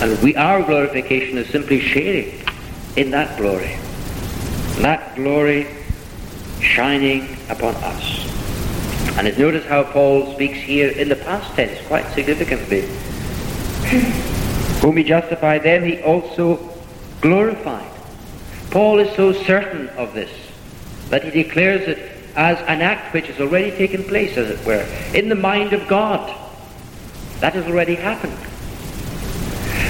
And 0.00 0.16
we, 0.22 0.37
our 0.37 0.62
glorification 0.62 1.38
is 1.38 1.48
simply 1.48 1.81
sharing 1.81 2.40
in 2.94 3.11
that 3.11 3.37
glory. 3.37 3.76
That 4.76 5.16
glory 5.16 5.66
shining 6.61 7.37
upon 7.48 7.74
us. 7.83 8.28
And 9.18 9.26
it's 9.26 9.38
notice 9.38 9.66
how 9.66 9.83
Paul 9.83 10.35
speaks 10.35 10.59
here 10.59 10.90
in 10.90 11.09
the 11.09 11.16
past 11.16 11.52
tense 11.57 11.85
quite 11.88 12.07
significantly. 12.12 12.83
Whom 14.83 14.96
he 14.96 15.02
justified, 15.02 15.64
them 15.64 15.83
he 15.83 16.00
also 16.02 16.67
glorified. 17.20 17.90
Paul 18.70 18.98
is 18.98 19.14
so 19.16 19.33
certain 19.33 19.88
of 19.90 20.14
this 20.14 20.31
that 21.11 21.24
he 21.24 21.31
declares 21.42 21.88
it 21.88 21.98
as 22.37 22.59
an 22.68 22.83
act 22.83 23.12
which 23.14 23.26
has 23.26 23.40
already 23.40 23.70
taken 23.70 24.04
place, 24.04 24.37
as 24.37 24.50
it 24.50 24.64
were, 24.66 24.87
in 25.14 25.28
the 25.28 25.35
mind 25.35 25.72
of 25.72 25.88
God. 25.88 26.35
That 27.40 27.54
has 27.54 27.66
already 27.66 27.94
happened. 27.94 28.37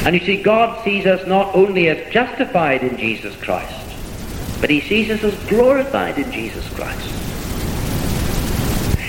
And 0.07 0.15
you 0.15 0.25
see, 0.25 0.43
God 0.43 0.85
sees 0.85 1.07
us 1.07 1.27
not 1.27 1.55
only 1.55 1.89
as 1.89 2.13
justified 2.13 2.83
in 2.83 2.97
Jesus 2.97 3.37
Christ, 3.37 3.75
but 4.61 4.71
he 4.71 4.81
sees 4.81 5.11
us 5.11 5.23
as 5.25 5.49
glorified 5.49 6.19
in 6.19 6.31
Jesus 6.31 6.67
Christ. 6.75 7.11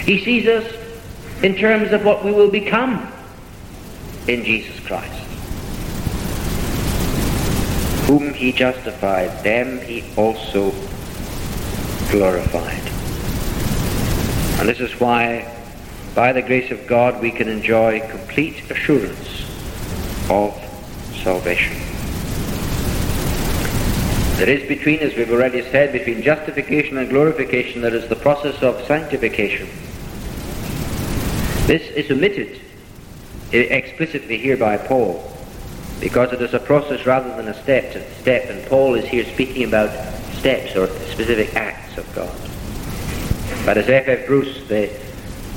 He 0.06 0.24
sees 0.24 0.48
us 0.48 0.74
in 1.44 1.56
terms 1.56 1.92
of 1.92 2.04
what 2.04 2.26
we 2.26 2.32
will 2.32 2.50
become 2.50 3.12
in 4.28 4.44
Jesus 4.44 4.80
Christ. 4.82 5.19
Whom 8.10 8.34
he 8.34 8.52
justified, 8.52 9.44
them 9.44 9.82
he 9.82 10.04
also 10.18 10.72
glorified. 12.10 12.82
And 14.60 14.68
this 14.68 14.80
is 14.80 15.00
why, 15.00 15.48
by 16.16 16.34
the 16.34 16.42
grace 16.42 16.72
of 16.72 16.88
God, 16.88 17.22
we 17.22 17.30
can 17.30 17.48
enjoy 17.48 18.00
complete 18.10 18.72
assurance 18.72 19.46
of 20.28 20.56
salvation. 21.22 21.78
There 24.38 24.50
is 24.50 24.68
between, 24.68 25.02
as 25.02 25.14
we've 25.16 25.32
already 25.32 25.62
said, 25.70 25.92
between 25.92 26.24
justification 26.24 26.98
and 26.98 27.10
glorification, 27.10 27.84
there 27.84 27.94
is 27.94 28.10
the 28.10 28.16
process 28.16 28.64
of 28.64 28.84
sanctification. 28.88 29.70
This 31.68 31.84
is 31.92 32.10
omitted 32.10 32.60
eh, 33.54 33.68
explicitly 33.70 34.40
here 34.40 34.58
by 34.58 34.78
Paul 34.78 35.29
because 36.00 36.32
it 36.32 36.42
is 36.42 36.54
a 36.54 36.60
process 36.60 37.06
rather 37.06 37.36
than 37.36 37.48
a 37.48 37.62
step, 37.62 37.92
to 37.94 38.14
step 38.22 38.50
and 38.50 38.66
Paul 38.68 38.96
is 38.96 39.06
here 39.06 39.26
speaking 39.26 39.66
about 39.66 39.90
steps 40.36 40.76
or 40.76 40.88
specific 40.88 41.56
acts 41.56 41.98
of 41.98 42.16
God. 42.16 42.36
But 43.66 43.78
as 43.78 43.90
F. 43.90 44.08
F. 44.08 44.26
Bruce, 44.26 44.68
the 44.68 44.90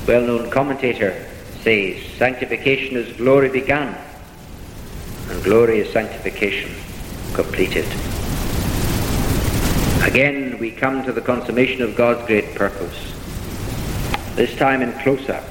well-known 0.05 0.49
commentator, 0.51 1.25
says, 1.61 2.03
sanctification 2.17 2.97
is 2.97 3.15
glory 3.15 3.49
begun, 3.49 3.95
and 5.29 5.43
glory 5.43 5.79
is 5.79 5.91
sanctification 5.93 6.71
completed. 7.33 7.85
Again, 10.03 10.57
we 10.59 10.71
come 10.71 11.03
to 11.05 11.13
the 11.13 11.21
consummation 11.21 11.81
of 11.81 11.95
God's 11.95 12.27
great 12.27 12.53
purpose, 12.53 13.13
this 14.35 14.53
time 14.57 14.81
in 14.81 14.91
close-up, 14.99 15.43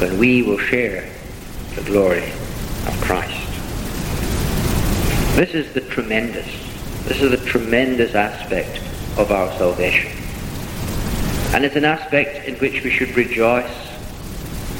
when 0.00 0.18
we 0.18 0.42
will 0.42 0.58
share 0.58 1.12
the 1.74 1.82
glory 1.82 2.32
of 2.88 3.00
Christ. 3.00 3.44
This 5.36 5.54
is 5.54 5.72
the 5.72 5.82
tremendous, 5.82 6.46
this 7.04 7.22
is 7.22 7.30
the 7.30 7.46
tremendous 7.48 8.14
aspect 8.14 8.78
of 9.18 9.30
our 9.30 9.52
salvation. 9.56 10.10
And 11.54 11.64
it's 11.64 11.76
an 11.76 11.84
aspect 11.84 12.48
in 12.48 12.56
which 12.56 12.82
we 12.82 12.90
should 12.90 13.16
rejoice, 13.16 13.70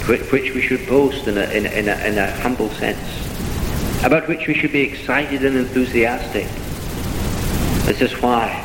which 0.09 0.55
we 0.55 0.61
should 0.61 0.87
boast 0.88 1.29
in 1.29 1.38
a, 1.38 1.44
in 1.51 1.66
a, 1.66 1.71
in 1.71 1.88
a, 1.88 2.07
in 2.07 2.18
a 2.18 2.31
humble 2.40 2.71
sense, 2.71 2.99
about 4.05 4.27
which 4.27 4.47
we 4.47 4.55
should 4.55 4.73
be 4.73 4.81
excited 4.81 5.44
and 5.44 5.57
enthusiastic. 5.57 6.47
This 7.87 8.01
is 8.01 8.12
why 8.21 8.64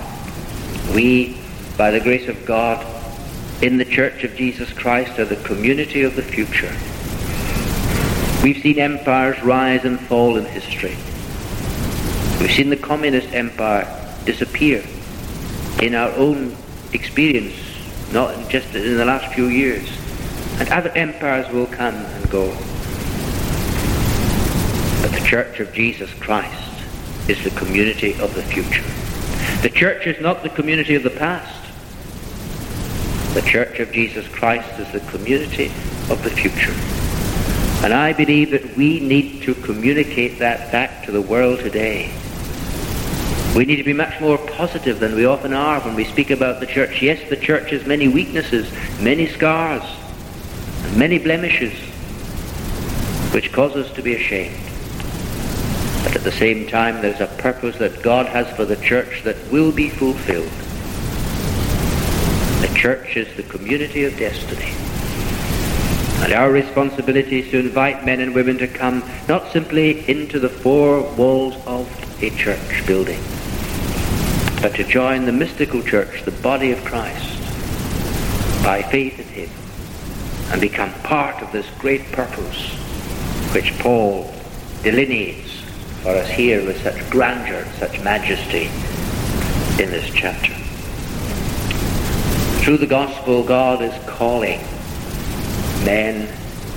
we, 0.94 1.38
by 1.78 1.92
the 1.92 2.00
grace 2.00 2.28
of 2.28 2.46
God, 2.46 2.86
in 3.64 3.78
the 3.78 3.86
Church 3.86 4.24
of 4.24 4.36
Jesus 4.36 4.74
Christ 4.74 5.18
are 5.20 5.26
the 5.26 5.38
community 5.38 6.04
of 6.04 6.16
the 6.16 6.22
future. 6.22 6.76
We've 8.44 8.62
seen 8.62 8.78
empires 8.78 9.42
rise 9.42 9.86
and 9.86 9.98
fall 9.98 10.36
in 10.36 10.44
history. 10.44 10.98
We've 12.42 12.52
seen 12.52 12.70
the 12.70 12.76
communist 12.76 13.34
empire 13.34 13.88
disappear 14.26 14.84
in 15.82 15.96
our 15.96 16.12
own 16.12 16.54
experience 16.92 17.56
not 18.12 18.50
just 18.50 18.76
in 18.76 18.98
the 18.98 19.06
last 19.06 19.34
few 19.34 19.48
years. 19.48 19.90
And 20.60 20.70
other 20.70 20.90
empires 20.90 21.52
will 21.52 21.66
come 21.66 21.96
and 21.96 22.30
go. 22.30 22.48
But 25.02 25.12
the 25.12 25.24
Church 25.26 25.60
of 25.60 25.74
Jesus 25.74 26.14
Christ 26.20 26.84
is 27.30 27.44
the 27.44 27.50
community 27.52 28.14
of 28.20 28.36
the 28.36 28.44
future. 28.44 28.84
The 29.62 29.70
church 29.70 30.06
is 30.06 30.22
not 30.22 30.44
the 30.44 30.50
community 30.50 30.96
of 30.96 31.04
the 31.04 31.10
past. 31.10 31.62
The 33.34 33.42
Church 33.42 33.80
of 33.80 33.92
Jesus 33.92 34.28
Christ 34.28 34.80
is 34.80 34.92
the 34.92 35.00
community 35.12 35.68
of 36.10 36.22
the 36.24 36.30
future. 36.30 37.03
And 37.84 37.93
I 37.93 38.13
believe 38.13 38.52
that 38.52 38.78
we 38.78 39.02
need 39.02 39.41
to 39.43 39.54
communicate 39.56 40.39
that 40.39 40.72
back 40.72 41.04
to 41.04 41.12
the 41.12 41.22
world 41.22 41.60
today. 41.60 42.17
We 43.58 43.65
need 43.65 43.76
to 43.76 43.84
be 43.84 43.91
much 43.91 44.22
more 44.22 44.38
positive 44.38 45.02
than 45.02 45.15
we 45.15 45.26
often 45.26 45.54
are 45.54 45.82
when 45.82 45.93
we 45.93 46.06
speak 46.06 46.32
about 46.32 46.62
the 46.62 46.65
church. 46.65 47.02
Yes, 47.02 47.30
the 47.30 47.36
church 47.36 47.72
has 47.72 47.86
many 47.86 48.08
weaknesses, 48.08 48.72
many 49.02 49.28
scars, 49.28 49.84
many 50.96 51.19
blemishes, 51.19 51.74
which 53.34 53.52
cause 53.52 53.76
us 53.76 53.91
to 53.96 54.02
be 54.02 54.15
ashamed. 54.15 54.56
But 56.06 56.15
at 56.15 56.24
the 56.24 56.32
same 56.32 56.67
time, 56.67 57.02
there's 57.02 57.19
a 57.19 57.28
purpose 57.38 57.78
that 57.80 58.02
God 58.02 58.28
has 58.28 58.50
for 58.56 58.63
the 58.63 58.78
church 58.78 59.24
that 59.24 59.36
will 59.52 59.74
be 59.74 59.89
fulfilled. 59.89 60.50
The 62.62 62.74
church 62.80 63.17
is 63.17 63.36
the 63.36 63.43
community 63.43 64.06
of 64.06 64.17
destiny. 64.17 64.74
And 66.24 66.32
our 66.32 66.50
responsibility 66.50 67.40
is 67.42 67.52
to 67.52 67.60
invite 67.60 68.06
men 68.06 68.22
and 68.22 68.34
women 68.34 68.58
to 68.60 68.68
come 68.68 69.04
not 69.28 69.52
simply 69.52 70.10
into 70.10 70.40
the 70.40 70.48
four 70.48 71.02
walls 71.16 71.56
of 71.66 71.86
a 72.24 72.30
church 72.30 72.88
building, 72.88 73.20
but 74.62 74.74
to 74.76 74.86
join 74.86 75.26
the 75.26 75.34
mystical 75.34 75.84
church, 75.84 76.24
the 76.24 76.32
body 76.32 76.72
of 76.72 76.82
Christ, 76.86 77.38
by 78.64 78.82
faith 78.84 79.20
in 79.20 79.28
him, 79.28 79.50
and 80.54 80.62
become 80.62 80.94
part 81.02 81.44
of 81.44 81.52
this 81.52 81.70
great 81.80 82.10
purpose 82.14 82.72
which 83.54 83.78
Paul 83.80 84.34
delineates 84.82 85.60
for 86.04 86.12
us 86.12 86.30
here 86.30 86.66
with 86.66 86.82
such 86.84 87.10
grandeur, 87.10 87.66
such 87.80 88.02
majesty 88.02 88.68
in 89.84 89.92
this 89.92 90.10
chapter. 90.14 90.54
Through 92.64 92.78
the 92.78 92.88
gospel, 92.88 93.44
God 93.44 93.82
is 93.82 93.94
calling 94.06 94.62
men 95.86 96.28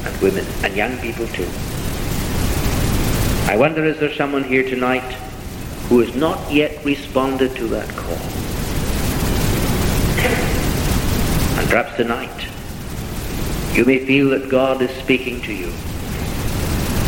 and 0.04 0.22
women 0.22 0.44
and 0.62 0.74
young 0.74 0.96
people 0.98 1.26
too. 1.28 1.48
I 3.48 3.56
wonder 3.56 3.84
is 3.84 3.98
there 4.00 4.12
someone 4.12 4.44
here 4.44 4.62
tonight 4.62 5.12
who 5.88 6.00
has 6.00 6.14
not 6.16 6.52
yet 6.52 6.84
responded 6.84 7.54
to 7.56 7.68
that 7.68 7.88
call. 7.90 8.16
And 11.58 11.68
perhaps 11.70 11.96
tonight 11.96 12.48
you 13.76 13.84
may 13.84 14.04
feel 14.04 14.30
that 14.30 14.48
God 14.48 14.82
is 14.82 14.90
speaking 15.02 15.40
to 15.42 15.52
you. 15.52 15.72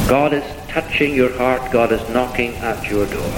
God 0.08 0.32
is 0.32 0.44
touching 0.68 1.14
your 1.14 1.32
heart. 1.36 1.72
God 1.72 1.92
is 1.92 2.08
knocking 2.10 2.54
at 2.56 2.88
your 2.90 3.06
door. 3.06 3.32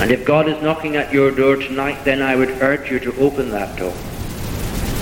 And 0.00 0.10
if 0.10 0.24
God 0.24 0.48
is 0.48 0.60
knocking 0.62 0.96
at 0.96 1.12
your 1.12 1.30
door 1.30 1.56
tonight, 1.56 2.04
then 2.04 2.22
I 2.22 2.36
would 2.36 2.50
urge 2.62 2.90
you 2.90 2.98
to 3.00 3.16
open 3.18 3.50
that 3.50 3.76
door. 3.76 3.94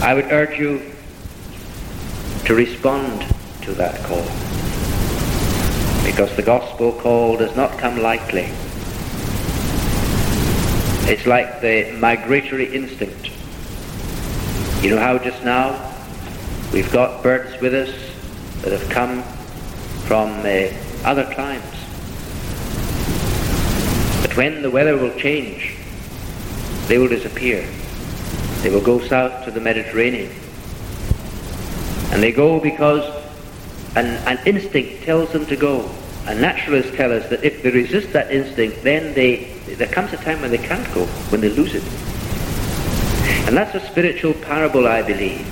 I 0.03 0.14
would 0.14 0.32
urge 0.32 0.59
you 0.59 0.80
to 2.45 2.55
respond 2.55 3.24
to 3.62 3.72
that 3.74 4.03
call 4.05 4.24
because 6.05 6.34
the 6.34 6.43
gospel 6.43 6.93
call 6.93 7.36
does 7.36 7.55
not 7.55 7.78
come 7.78 7.99
lightly. 7.99 8.49
It's 11.11 11.26
like 11.26 11.61
the 11.61 11.97
migratory 11.99 12.74
instinct. 12.74 13.30
You 14.82 14.91
know 14.91 14.99
how 14.99 15.18
just 15.18 15.45
now 15.45 15.93
we've 16.72 16.91
got 16.93 17.22
birds 17.22 17.61
with 17.61 17.74
us 17.74 17.91
that 18.62 18.72
have 18.72 18.91
come 18.91 19.22
from 20.07 20.30
uh, 20.41 20.68
other 21.05 21.32
climes. 21.34 21.64
But 24.22 24.36
when 24.36 24.62
the 24.62 24.70
weather 24.70 24.97
will 24.97 25.14
change, 25.16 25.76
they 26.88 26.99
will 26.99 27.09
disappear. 27.09 27.68
They 28.62 28.70
will 28.70 28.80
go 28.80 29.01
south 29.01 29.45
to 29.45 29.51
the 29.51 29.61
Mediterranean. 29.61 30.32
And 32.13 32.23
they 32.23 32.33
go 32.33 32.61
because 32.61 33.05
an, 33.97 34.07
an 34.27 34.39
instinct 34.47 35.05
tells 35.05 35.33
them 35.33 35.47
to 35.47 35.57
go. 35.57 35.91
And 36.27 36.41
naturalists 36.41 36.95
tell 36.97 37.13
us 37.13 37.29
that 37.31 37.43
if 37.45 37.63
they 37.63 37.71
resist 37.71 38.13
that 38.13 38.31
instinct, 38.31 38.83
then 38.83 39.15
they, 39.15 39.45
there 39.77 39.89
comes 39.89 40.13
a 40.13 40.17
time 40.17 40.41
when 40.43 40.51
they 40.51 40.59
can't 40.59 40.87
go, 40.95 41.07
when 41.31 41.41
they 41.41 41.49
lose 41.49 41.75
it. 41.75 41.83
And 43.47 43.57
that's 43.57 43.75
a 43.75 43.81
spiritual 43.91 44.35
parable, 44.35 44.87
I 44.87 45.03
believe. 45.03 45.47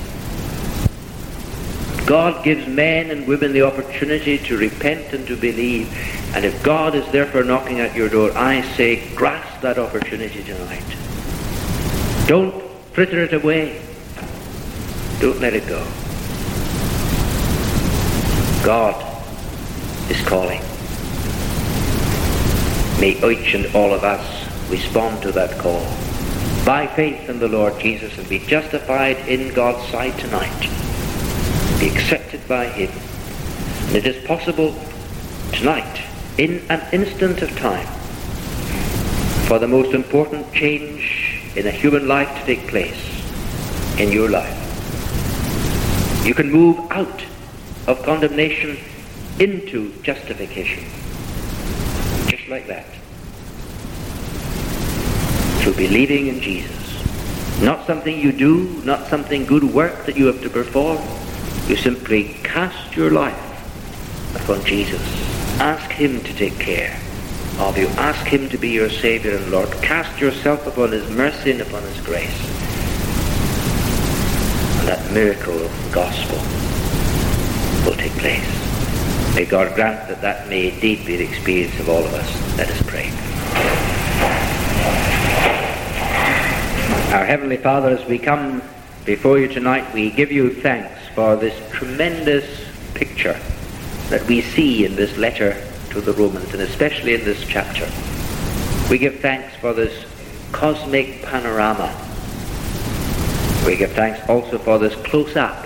God 2.06 2.42
gives 2.44 2.66
men 2.66 3.10
and 3.10 3.26
women 3.26 3.52
the 3.52 3.62
opportunity 3.62 4.38
to 4.38 4.56
repent 4.56 5.12
and 5.12 5.26
to 5.26 5.36
believe. 5.36 5.92
And 6.34 6.44
if 6.44 6.62
God 6.62 6.94
is 6.94 7.06
therefore 7.12 7.44
knocking 7.44 7.80
at 7.80 7.94
your 7.94 8.08
door, 8.08 8.30
I 8.36 8.62
say, 8.76 9.14
grasp 9.14 9.60
that 9.62 9.78
opportunity 9.78 10.42
tonight. 10.42 10.84
Don't 12.26 12.62
fritter 12.92 13.24
it 13.24 13.32
away. 13.32 13.82
Don't 15.20 15.40
let 15.40 15.54
it 15.54 15.66
go. 15.66 15.86
God 18.64 18.94
is 20.10 20.20
calling. 20.26 20.60
May 23.00 23.12
each 23.30 23.54
and 23.54 23.74
all 23.74 23.94
of 23.94 24.02
us 24.02 24.70
respond 24.70 25.22
to 25.22 25.32
that 25.32 25.58
call 25.58 25.80
by 26.64 26.86
faith 26.86 27.30
in 27.30 27.38
the 27.38 27.48
Lord 27.48 27.78
Jesus 27.80 28.18
and 28.18 28.28
be 28.28 28.40
justified 28.40 29.16
in 29.28 29.54
God's 29.54 29.88
sight 29.90 30.18
tonight. 30.18 30.60
Be 31.80 31.88
accepted 31.88 32.46
by 32.48 32.66
Him. 32.66 32.90
And 33.86 33.96
it 33.96 34.06
is 34.06 34.26
possible 34.26 34.74
tonight, 35.52 36.04
in 36.36 36.62
an 36.68 36.82
instant 36.92 37.40
of 37.40 37.56
time, 37.56 37.86
for 39.46 39.58
the 39.58 39.68
most 39.68 39.94
important 39.94 40.52
change 40.52 41.52
in 41.56 41.66
a 41.66 41.70
human 41.70 42.06
life 42.06 42.28
to 42.40 42.44
take 42.44 42.66
place 42.68 43.00
in 43.98 44.12
your 44.12 44.28
life. 44.28 44.56
You 46.26 46.34
can 46.34 46.50
move 46.50 46.78
out 46.90 47.24
of 47.88 48.02
condemnation 48.02 48.76
into 49.40 49.90
justification. 50.02 50.84
Just 52.28 52.46
like 52.48 52.66
that. 52.66 52.84
Through 55.62 55.74
believing 55.74 56.26
in 56.26 56.40
Jesus. 56.40 56.76
Not 57.62 57.86
something 57.86 58.20
you 58.20 58.30
do, 58.30 58.82
not 58.84 59.08
something 59.08 59.46
good 59.46 59.64
work 59.64 60.04
that 60.04 60.18
you 60.18 60.26
have 60.26 60.42
to 60.42 60.50
perform. 60.50 60.98
You 61.66 61.76
simply 61.76 62.34
cast 62.44 62.94
your 62.94 63.10
life 63.10 64.36
upon 64.36 64.62
Jesus. 64.66 65.02
Ask 65.58 65.90
him 65.90 66.20
to 66.20 66.34
take 66.34 66.58
care 66.58 66.94
of 67.58 67.78
you. 67.78 67.86
Ask 67.96 68.26
him 68.26 68.50
to 68.50 68.58
be 68.58 68.68
your 68.68 68.90
Savior 68.90 69.36
and 69.36 69.50
Lord. 69.50 69.72
Cast 69.80 70.20
yourself 70.20 70.66
upon 70.66 70.92
his 70.92 71.10
mercy 71.10 71.52
and 71.52 71.62
upon 71.62 71.82
his 71.84 72.00
grace. 72.02 72.38
And 74.78 74.88
that 74.88 75.10
miracle 75.10 75.54
of 75.54 75.84
the 75.84 75.94
gospel 75.94 76.38
will 77.88 77.96
take 77.96 78.12
place. 78.12 78.44
May 79.34 79.46
God 79.46 79.74
grant 79.74 80.08
that 80.08 80.20
that 80.20 80.48
may 80.48 80.68
indeed 80.74 81.06
be 81.06 81.16
the 81.16 81.24
experience 81.24 81.78
of 81.80 81.88
all 81.88 82.04
of 82.04 82.12
us. 82.12 82.58
Let 82.58 82.68
us 82.68 82.82
pray. 82.82 83.08
Our 87.14 87.24
Heavenly 87.24 87.56
Father, 87.56 87.88
as 87.88 88.06
we 88.06 88.18
come 88.18 88.62
before 89.06 89.38
you 89.38 89.48
tonight, 89.48 89.90
we 89.94 90.10
give 90.10 90.30
you 90.30 90.52
thanks 90.52 91.00
for 91.14 91.36
this 91.36 91.54
tremendous 91.72 92.44
picture 92.92 93.40
that 94.10 94.26
we 94.26 94.42
see 94.42 94.84
in 94.84 94.94
this 94.94 95.16
letter 95.16 95.56
to 95.90 96.02
the 96.02 96.12
Romans, 96.12 96.52
and 96.52 96.60
especially 96.60 97.14
in 97.14 97.24
this 97.24 97.42
chapter. 97.46 97.88
We 98.90 98.98
give 98.98 99.20
thanks 99.20 99.56
for 99.56 99.72
this 99.72 100.04
cosmic 100.52 101.22
panorama. 101.22 101.88
We 103.64 103.76
give 103.76 103.92
thanks 103.92 104.20
also 104.28 104.58
for 104.58 104.78
this 104.78 104.94
close-up 105.06 105.64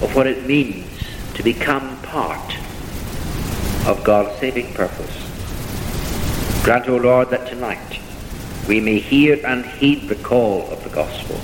of 0.00 0.14
what 0.14 0.28
it 0.28 0.46
means 0.46 0.93
to 1.34 1.42
become 1.42 2.00
part 2.02 2.56
of 3.86 4.02
God's 4.04 4.38
saving 4.38 4.72
purpose. 4.72 5.24
Grant, 6.64 6.88
O 6.88 6.96
Lord, 6.96 7.30
that 7.30 7.46
tonight 7.48 8.00
we 8.66 8.80
may 8.80 8.98
hear 8.98 9.38
and 9.44 9.66
heed 9.66 10.08
the 10.08 10.14
call 10.14 10.70
of 10.70 10.82
the 10.82 10.90
gospel, 10.90 11.36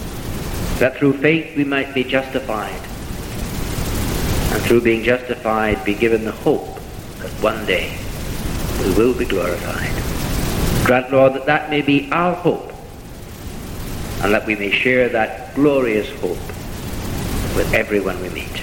that 0.79 0.97
through 0.97 1.15
faith 1.15 1.57
we 1.57 1.65
might 1.65 1.93
be 1.93 2.05
justified, 2.05 2.81
and 4.53 4.63
through 4.63 4.81
being 4.81 5.03
justified 5.03 5.85
be 5.85 5.95
given 5.95 6.25
the 6.25 6.33
hope 6.33 6.77
that 7.19 7.31
one 7.43 7.67
day 7.67 7.99
we 8.81 8.95
will 8.95 9.13
be 9.13 9.27
glorified. 9.27 9.93
Grant, 10.87 11.13
Lord, 11.13 11.35
that 11.35 11.47
that 11.47 11.69
may 11.69 11.83
be 11.83 12.11
our 12.13 12.35
hope, 12.35 12.73
and 14.23 14.33
that 14.33 14.47
we 14.47 14.55
may 14.57 14.71
share 14.71 15.09
that 15.11 15.55
glorious 15.55 16.09
hope 16.21 16.39
with 17.57 17.71
everyone 17.75 18.21
we 18.23 18.31
meet. 18.31 18.63